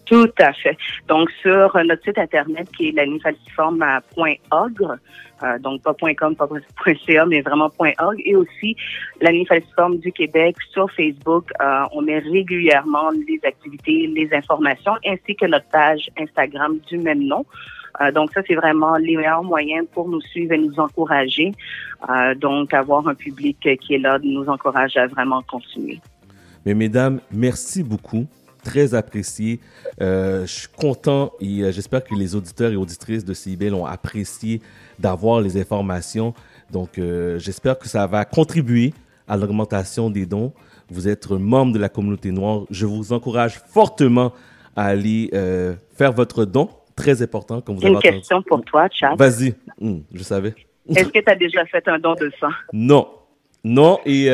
Tout 0.05 0.31
à 0.39 0.53
fait. 0.53 0.77
Donc, 1.07 1.29
sur 1.41 1.77
notre 1.85 2.03
site 2.03 2.17
Internet 2.17 2.67
qui 2.75 2.89
est 2.89 2.91
l'anifalciforme.org, 2.91 4.99
euh, 5.43 5.59
donc 5.59 5.81
pas 5.81 5.95
.com, 6.17 6.35
pas 6.35 6.49
.ca, 7.05 7.25
mais 7.25 7.41
vraiment 7.41 7.71
.org, 7.79 8.21
et 8.23 8.35
aussi 8.35 8.75
l'anifalciforme 9.21 9.99
du 9.99 10.11
Québec 10.11 10.57
sur 10.71 10.91
Facebook. 10.91 11.49
Euh, 11.61 11.83
on 11.93 12.01
met 12.01 12.19
régulièrement 12.19 13.11
les 13.11 13.39
activités, 13.43 14.07
les 14.07 14.33
informations, 14.33 14.93
ainsi 15.05 15.35
que 15.35 15.45
notre 15.45 15.69
page 15.69 16.09
Instagram 16.17 16.79
du 16.87 16.97
même 16.97 17.23
nom. 17.23 17.45
Euh, 18.01 18.11
donc 18.11 18.31
ça, 18.33 18.41
c'est 18.47 18.55
vraiment 18.55 18.97
les 18.97 19.15
meilleurs 19.15 19.43
moyens 19.43 19.85
pour 19.93 20.09
nous 20.09 20.21
suivre 20.21 20.53
et 20.53 20.57
nous 20.57 20.79
encourager. 20.79 21.53
Euh, 22.09 22.35
donc 22.35 22.73
avoir 22.73 23.07
un 23.07 23.15
public 23.15 23.57
qui 23.81 23.93
est 23.93 23.99
là 23.99 24.19
nous 24.21 24.47
encourage 24.47 24.97
à 24.97 25.07
vraiment 25.07 25.41
continuer. 25.43 25.99
Mais 26.65 26.73
mesdames, 26.73 27.19
merci 27.31 27.83
beaucoup 27.83 28.25
très 28.63 28.93
apprécié. 28.93 29.59
Euh, 30.01 30.45
je 30.45 30.51
suis 30.51 30.67
content 30.67 31.33
et 31.39 31.61
euh, 31.61 31.71
j'espère 31.71 32.03
que 32.03 32.15
les 32.15 32.35
auditeurs 32.35 32.71
et 32.71 32.75
auditrices 32.75 33.25
de 33.25 33.33
CIBEL 33.33 33.73
ont 33.73 33.85
apprécié 33.85 34.61
d'avoir 34.97 35.41
les 35.41 35.59
informations. 35.59 36.33
Donc, 36.71 36.97
euh, 36.97 37.37
j'espère 37.37 37.77
que 37.77 37.87
ça 37.87 38.07
va 38.07 38.25
contribuer 38.25 38.93
à 39.27 39.37
l'augmentation 39.37 40.09
des 40.09 40.25
dons. 40.25 40.53
Vous 40.89 41.07
êtes 41.07 41.29
membre 41.29 41.73
de 41.73 41.79
la 41.79 41.89
communauté 41.89 42.31
noire. 42.31 42.61
Je 42.69 42.85
vous 42.85 43.13
encourage 43.13 43.59
fortement 43.67 44.33
à 44.75 44.85
aller 44.85 45.29
faire 45.95 46.11
votre 46.11 46.45
don. 46.45 46.69
Très 46.95 47.23
important, 47.23 47.59
comme 47.61 47.77
vous 47.77 47.85
avez 47.85 47.95
Une 47.95 48.01
question 48.01 48.43
pour 48.43 48.63
toi, 48.65 48.87
Chad. 48.91 49.17
Vas-y. 49.17 49.55
Hmm, 49.79 50.01
je 50.13 50.21
savais. 50.21 50.53
Est-ce 50.95 51.09
que 51.09 51.19
tu 51.19 51.31
as 51.31 51.35
déjà 51.35 51.65
fait 51.65 51.87
un 51.87 51.97
don 51.97 52.13
de 52.13 52.31
sang? 52.39 52.51
Non. 52.71 53.07
Non, 53.63 53.99
et 54.05 54.27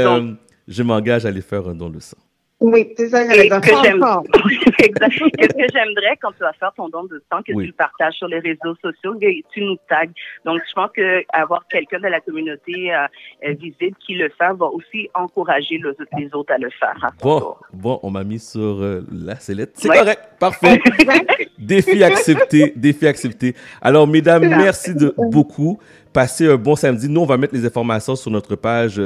je 0.68 0.84
m'engage 0.84 1.26
à 1.26 1.30
aller 1.30 1.42
faire 1.42 1.68
un 1.68 1.76
don 1.76 1.90
de 1.90 2.00
sang. 2.00 2.18
Oui, 2.62 2.94
c'est 2.98 3.10
ça, 3.10 3.26
j'allais 3.26 3.48
dire. 3.48 3.62
Qu'est-ce 3.62 5.54
que 5.54 5.68
j'aimerais 5.74 6.18
quand 6.22 6.32
tu 6.34 6.40
vas 6.40 6.52
faire 6.54 6.74
ton 6.76 6.90
don 6.90 7.04
de 7.06 7.22
sang, 7.32 7.42
que 7.42 7.54
tu 7.54 7.68
le 7.68 7.72
partages 7.72 8.16
sur 8.16 8.28
les 8.28 8.40
réseaux 8.40 8.76
sociaux 8.82 9.16
et 9.22 9.44
tu 9.52 9.62
nous 9.62 9.78
tags. 9.88 10.06
Donc, 10.44 10.60
je 10.68 10.74
pense 10.74 10.92
que 10.94 11.24
avoir 11.32 11.66
quelqu'un 11.68 12.00
de 12.00 12.08
la 12.08 12.20
communauté 12.20 12.94
euh, 12.94 13.08
euh, 13.46 13.54
visible 13.54 13.96
qui 14.06 14.16
le 14.16 14.30
fait 14.30 14.54
va 14.54 14.66
aussi 14.66 15.10
encourager 15.14 15.80
les 16.18 16.34
autres 16.34 16.54
à 16.54 16.58
le 16.58 16.70
faire. 16.70 16.96
bon, 17.22 17.56
bon, 17.74 18.00
on 18.04 18.12
m'a 18.12 18.24
mis 18.26 18.40
sur 18.40 18.60
euh, 18.82 19.06
la 19.12 19.36
sellette. 19.36 19.72
C'est 19.76 19.88
correct, 19.88 20.22
parfait. 20.40 20.82
défi 21.58 22.04
accepté, 22.04 22.74
défi 22.76 23.08
accepté. 23.08 23.56
Alors, 23.82 24.06
mesdames, 24.06 24.48
merci 24.48 24.94
de 24.94 25.14
beaucoup. 25.18 25.80
Passez 26.12 26.48
un 26.52 26.56
bon 26.56 26.76
samedi. 26.76 27.08
Nous, 27.08 27.22
on 27.22 27.26
va 27.26 27.38
mettre 27.38 27.54
les 27.54 27.66
informations 27.66 28.16
sur 28.16 28.32
notre 28.32 28.56
page 28.56 29.00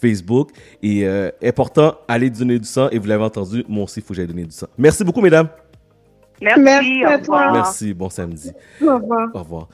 Facebook. 0.00 0.50
Et 0.82 1.06
euh, 1.06 1.30
important, 1.42 1.94
allez 2.06 2.30
donner 2.30 2.58
du 2.58 2.66
sang. 2.66 2.88
Et 2.90 2.98
vous 2.98 3.06
l'avez 3.06 3.24
entendu, 3.24 3.64
moi 3.68 3.84
aussi, 3.84 4.00
il 4.00 4.02
faut 4.02 4.08
que 4.08 4.14
j'aille 4.14 4.26
donner 4.26 4.44
du 4.44 4.52
sang. 4.52 4.66
Merci 4.76 5.04
beaucoup, 5.04 5.20
mesdames. 5.20 5.48
Merci, 6.40 6.60
Merci 6.60 7.04
à 7.04 7.18
toi. 7.18 7.52
Merci, 7.52 7.94
bon 7.94 8.08
samedi. 8.08 8.52
Au 8.80 8.94
revoir. 8.94 9.28
Au 9.34 9.38
revoir. 9.40 9.68